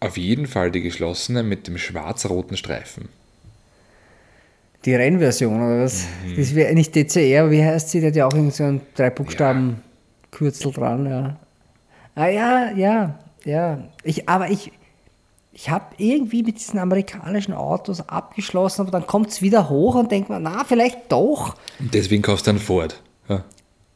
[0.00, 3.10] auf jeden Fall die geschlossene mit dem schwarz-roten Streifen.
[4.86, 6.06] Die Rennversion oder was?
[6.26, 6.36] Mhm.
[6.36, 8.00] Das wäre nicht DCR, wie heißt sie?
[8.00, 9.82] Die hat ja auch so ein drei Buchstaben
[10.30, 11.38] Kürzel dran, ja.
[12.14, 13.84] Ah ja, ja, ja.
[14.02, 14.72] Ich, aber ich,
[15.52, 20.10] ich habe irgendwie mit diesen amerikanischen Autos abgeschlossen, aber dann kommt es wieder hoch und
[20.12, 21.56] denkt man, na, vielleicht doch.
[21.78, 23.02] Und deswegen kaufst du einen Ford.
[23.28, 23.44] Ja.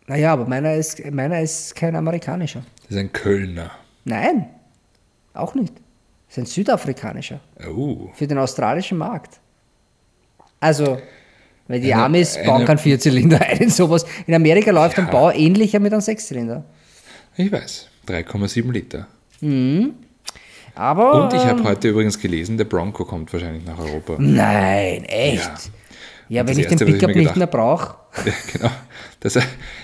[0.06, 2.64] Naja, aber meiner ist, meiner ist kein amerikanischer.
[2.82, 3.70] Das ist ein Kölner.
[4.04, 4.48] Nein,
[5.32, 5.72] auch nicht.
[6.28, 7.40] Das ist ein südafrikanischer.
[7.74, 8.10] Oh.
[8.14, 9.38] Für den australischen Markt.
[10.60, 10.98] Also,
[11.68, 14.04] weil die eine, Amis bauen eine, keinen Vierzylinder ein sowas.
[14.26, 15.04] In Amerika läuft ja.
[15.04, 16.64] ein Bau ähnlicher mit einem Sechszylinder.
[17.36, 19.06] Ich weiß, 3,7 Liter.
[19.40, 19.94] Mhm.
[20.74, 24.16] Aber, Und ich habe ähm, heute übrigens gelesen, der Bronco kommt wahrscheinlich nach Europa.
[24.18, 25.70] Nein, echt?
[26.28, 27.96] Ja, ja wenn ich Erste, den Pickup nicht mehr brauche.
[28.24, 28.70] Ja, genau.
[29.18, 29.38] Das,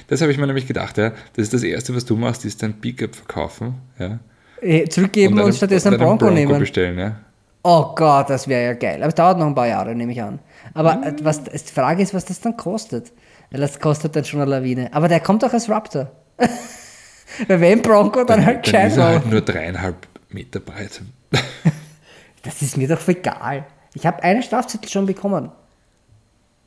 [0.06, 0.98] das habe ich mir nämlich gedacht.
[0.98, 1.10] Ja.
[1.34, 3.74] Das ist das Erste, was du machst, ist dein Pickup verkaufen.
[3.98, 4.20] Ja.
[4.60, 6.58] Äh, zurückgeben und, und stattdessen einen Bronco, Bronco nehmen.
[6.58, 7.16] bestellen, ja.
[7.62, 8.96] Oh Gott, das wäre ja geil.
[8.98, 10.38] Aber es dauert noch ein paar Jahre, nehme ich an.
[10.74, 11.16] Aber mhm.
[11.22, 13.12] was, die Frage ist, was das dann kostet.
[13.50, 14.90] Das kostet dann schon eine Lawine.
[14.92, 16.10] Aber der kommt doch als Raptor.
[17.48, 18.82] Weil wenn Bronco, dann, dann halt gescheit.
[18.82, 21.02] Dann ist er halt nur dreieinhalb Meter breit.
[22.42, 23.66] das ist mir doch egal.
[23.94, 25.50] Ich habe einen Strafzettel schon bekommen,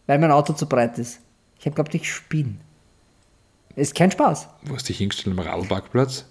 [0.07, 1.20] weil mein Auto zu breit ist.
[1.59, 2.55] Ich habe glaubt, ich spinne.
[3.76, 4.49] Ist kein Spaß.
[4.64, 6.26] Wo hast du dich hingestellt am Radlparkplatz?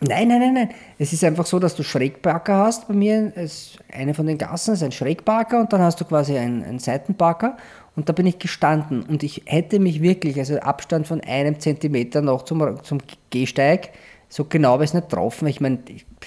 [0.00, 0.68] Nein, nein, nein, nein.
[0.98, 3.32] Es ist einfach so, dass du Schrägparker hast bei mir.
[3.36, 6.80] Es, eine von den Gassen ist ein Schrägparker und dann hast du quasi einen, einen
[6.80, 7.56] Seitenparker
[7.96, 12.22] und da bin ich gestanden und ich hätte mich wirklich, also Abstand von einem Zentimeter
[12.22, 12.98] noch zum, zum
[13.30, 13.90] Gehsteig,
[14.34, 15.46] so genau habe ich es nicht getroffen.
[15.46, 15.78] Ich meine,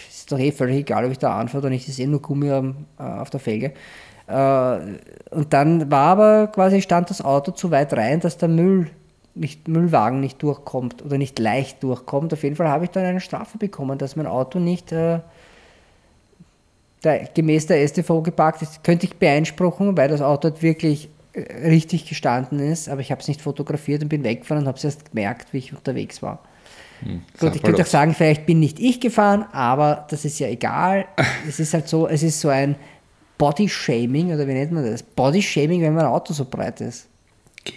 [0.09, 2.21] ist doch eh völlig egal, ob ich da anfahre oder nicht, es ist eh nur
[2.21, 2.63] Gummi äh,
[2.97, 3.73] auf der Felge.
[4.27, 4.77] Äh,
[5.31, 8.89] und dann war aber quasi, stand das Auto zu weit rein, dass der Müll
[9.35, 12.31] nicht, Müllwagen nicht durchkommt oder nicht leicht durchkommt.
[12.31, 15.19] Auf jeden Fall habe ich dann eine Strafe bekommen, dass mein Auto nicht äh,
[17.33, 18.85] gemäß der STV geparkt ist.
[18.85, 23.19] Könnte ich beeinspruchen, weil das Auto halt wirklich äh, richtig gestanden ist, aber ich habe
[23.19, 26.39] es nicht fotografiert und bin weggefahren und habe es erst gemerkt, wie ich unterwegs war.
[27.01, 30.47] Hm, Gut, ich könnte auch sagen, vielleicht bin nicht ich gefahren, aber das ist ja
[30.47, 31.05] egal.
[31.47, 32.75] es ist halt so, es ist so ein
[33.37, 35.03] Body-Shaming, oder wie nennt man das?
[35.03, 37.07] Body-Shaming, wenn mein Auto so breit ist.
[37.63, 37.73] Geh.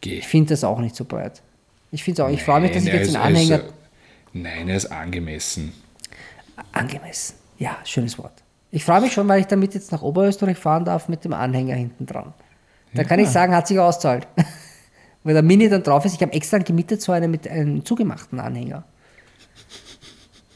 [0.00, 0.18] Geh.
[0.18, 1.42] Ich finde das auch nicht so breit.
[1.92, 3.56] Ich finde auch, ich freue mich, dass ich jetzt einen Anhänger.
[3.56, 3.72] Ist,
[4.32, 5.72] nein, er ist angemessen.
[6.72, 8.32] Angemessen, ja, schönes Wort.
[8.70, 11.74] Ich freue mich schon, weil ich damit jetzt nach Oberösterreich fahren darf mit dem Anhänger
[11.74, 12.34] hinten dran.
[12.94, 13.08] Da ja.
[13.08, 14.26] kann ich sagen, hat sich auszahlt
[15.26, 16.14] weil der Mini dann drauf ist.
[16.14, 18.84] Ich habe extra gemietet so einen mit einem zugemachten Anhänger.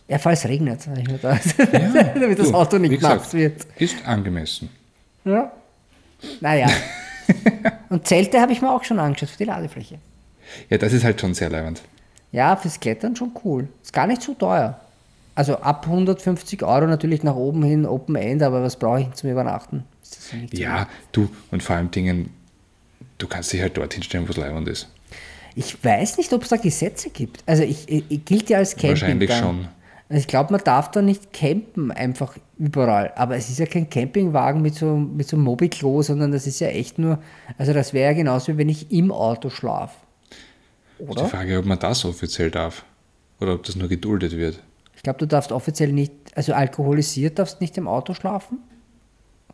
[0.07, 1.33] Ja, falls es regnet, ich mir da,
[1.73, 3.67] ja, damit das Auto nicht nass wird.
[3.79, 4.69] Ist angemessen.
[5.25, 5.53] Ja.
[6.41, 6.69] Naja.
[7.89, 9.99] Und Zelte habe ich mir auch schon angeschaut für die Ladefläche.
[10.69, 11.83] Ja, das ist halt schon sehr leibend.
[12.33, 13.69] Ja, fürs Klettern schon cool.
[13.83, 14.81] Ist gar nicht so teuer.
[15.35, 19.31] Also ab 150 Euro natürlich nach oben hin Open End, aber was brauche ich zum
[19.31, 19.85] Übernachten?
[20.53, 22.31] ja, du, und vor allem Dingen,
[23.21, 24.89] du kannst dich halt dorthin stellen, wo es leibend ist.
[25.55, 27.43] Ich weiß nicht, ob es da Gesetze gibt.
[27.47, 28.91] Also ich, ich gilt ja als Camping.
[28.91, 29.43] Wahrscheinlich dann.
[29.43, 29.69] schon.
[30.09, 33.13] Also ich glaube, man darf da nicht campen einfach überall.
[33.15, 36.61] Aber es ist ja kein Campingwagen mit so, mit so einem Mobiklo, sondern das ist
[36.61, 37.21] ja echt nur,
[37.59, 39.95] also das wäre ja genauso, wie wenn ich im Auto schlafe.
[40.99, 41.25] Oder?
[41.25, 42.85] Die Frage, ob man das offiziell darf.
[43.41, 44.61] Oder ob das nur geduldet wird.
[44.97, 48.59] Ich glaube, du darfst offiziell nicht, also alkoholisiert darfst nicht im Auto schlafen.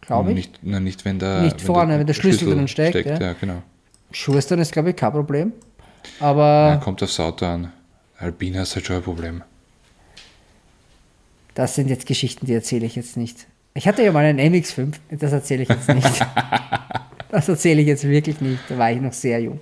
[0.07, 0.36] Glaube ich.
[0.36, 2.90] Nicht, na, nicht wenn der, nicht wenn vorne, der wenn der Schlüssel, Schlüssel drin steckt.
[2.90, 3.28] steckt ja.
[3.28, 3.62] ja, genau.
[4.12, 5.52] Schustern ist, glaube ich, kein Problem.
[6.20, 6.70] Aber.
[6.70, 7.72] Ja, kommt aufs Auto an.
[8.18, 9.42] Alpina ist halt schon ein Problem.
[11.54, 13.46] Das sind jetzt Geschichten, die erzähle ich jetzt nicht.
[13.74, 16.26] Ich hatte ja mal einen MX5, das erzähle ich jetzt nicht.
[17.30, 19.61] das erzähle ich jetzt wirklich nicht, da war ich noch sehr jung.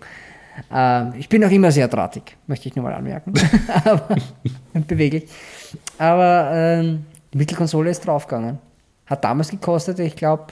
[0.73, 3.33] Ähm, ich bin auch immer sehr drahtig, möchte ich nur mal anmerken.
[3.85, 4.17] Aber,
[4.87, 5.29] beweglich.
[5.99, 8.59] Aber ähm, die Mittelkonsole ist draufgegangen.
[9.07, 10.47] Hat damals gekostet, ich glaube,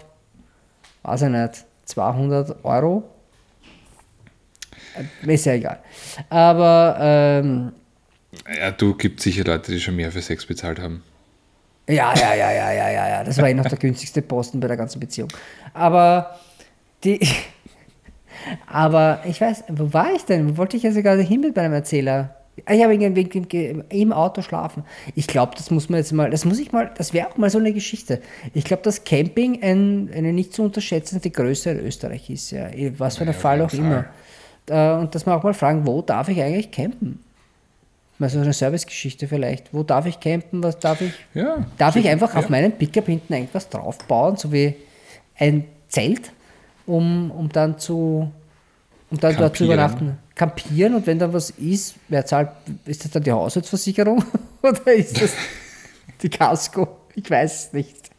[1.02, 3.04] weiß ich nicht, 200 Euro.
[4.94, 5.78] Äh, ist ja egal.
[6.28, 6.96] Aber.
[7.00, 7.72] Ähm,
[8.58, 11.02] ja, du gibt sicher Leute, die schon mehr für Sex bezahlt haben.
[11.88, 13.24] Ja, ja, ja, ja, ja, ja, ja.
[13.24, 15.28] Das war eh noch der günstigste Posten bei der ganzen Beziehung.
[15.74, 16.38] Aber
[17.04, 17.20] die.
[18.66, 20.50] Aber ich weiß, wo war ich denn?
[20.50, 22.41] Wo wollte ich ja sogar hin mit meinem Erzähler?
[22.54, 24.84] Ich habe irgendwie im Auto schlafen.
[25.14, 27.48] Ich glaube, das muss man jetzt mal, das muss ich mal, das wäre auch mal
[27.48, 28.20] so eine Geschichte.
[28.52, 32.68] Ich glaube, dass Camping ein, eine nicht zu unterschätzende Größe in Österreich ist, ja.
[32.98, 34.06] Was für ein ja, Fall auch Fall.
[34.68, 35.00] immer.
[35.00, 37.20] Und dass man auch mal fragen, wo darf ich eigentlich campen?
[38.18, 39.72] Mal so eine Servicegeschichte vielleicht.
[39.72, 40.62] Wo darf ich campen?
[40.62, 41.12] Was darf ich?
[41.34, 42.38] Ja, darf ich einfach ja.
[42.38, 44.76] auf meinen Pickup hinten irgendwas draufbauen, so wie
[45.38, 46.30] ein Zelt,
[46.86, 48.30] um, um dann zu
[49.10, 50.18] um dann dort zu übernachten?
[50.34, 52.50] Kampieren und wenn dann was ist, wer zahlt,
[52.86, 54.24] ist das dann die Haushaltsversicherung
[54.62, 55.34] oder ist das
[56.22, 57.00] die Casco?
[57.14, 58.10] Ich weiß es nicht.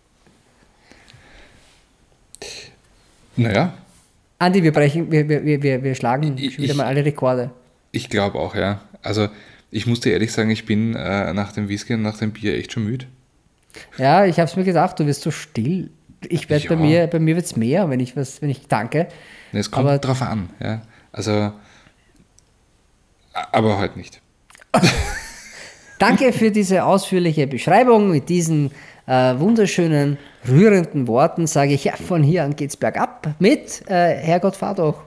[3.36, 3.74] Naja,
[4.43, 7.51] Andi, wir brechen, wir, wir, wir, wir schlagen ich, wieder mal alle Rekorde.
[7.93, 8.82] Ich glaube auch, ja.
[9.01, 9.30] Also
[9.72, 12.57] ich muss dir ehrlich sagen, ich bin äh, nach dem Whisky und nach dem Bier
[12.57, 13.05] echt schon müde.
[13.97, 15.91] Ja, ich habe es mir gedacht, du wirst so still.
[16.28, 16.70] Ich werde ja.
[16.72, 19.07] bei mir, bei mir wird es mehr, wenn ich was, wenn ich danke.
[19.53, 20.82] Es kommt aber, drauf an, ja.
[21.14, 21.53] Also,
[23.34, 24.21] aber heute nicht.
[25.99, 28.71] danke für diese ausführliche Beschreibung mit diesen
[29.05, 30.17] äh, wunderschönen,
[30.47, 35.03] rührenden Worten sage ich, ja, von hier an geht's bergab mit äh, Herrgott, fahr doch.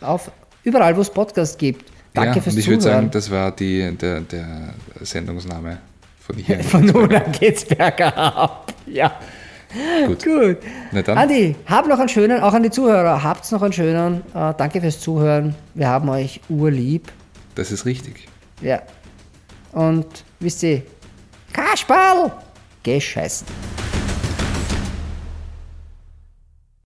[0.00, 0.30] Auf
[0.64, 1.90] überall, wo es Podcast gibt.
[2.14, 5.78] Danke ja, fürs und ich würde sagen, das war die, der, der Sendungsname
[6.20, 6.60] von hier.
[6.64, 8.72] von nun an geht's bergab.
[8.86, 9.18] Ja.
[10.06, 10.24] Gut.
[10.24, 10.58] Gut.
[11.08, 14.22] Andi, hab noch einen schönen, auch an die Zuhörer, habt's noch einen schönen.
[14.34, 15.54] Äh, danke fürs Zuhören.
[15.74, 17.12] Wir haben euch urlieb.
[17.58, 18.28] Das ist richtig.
[18.60, 18.80] Ja.
[19.72, 20.82] Und wisst ihr,
[21.52, 22.30] Kasperl!
[22.84, 23.48] Geh scheißen.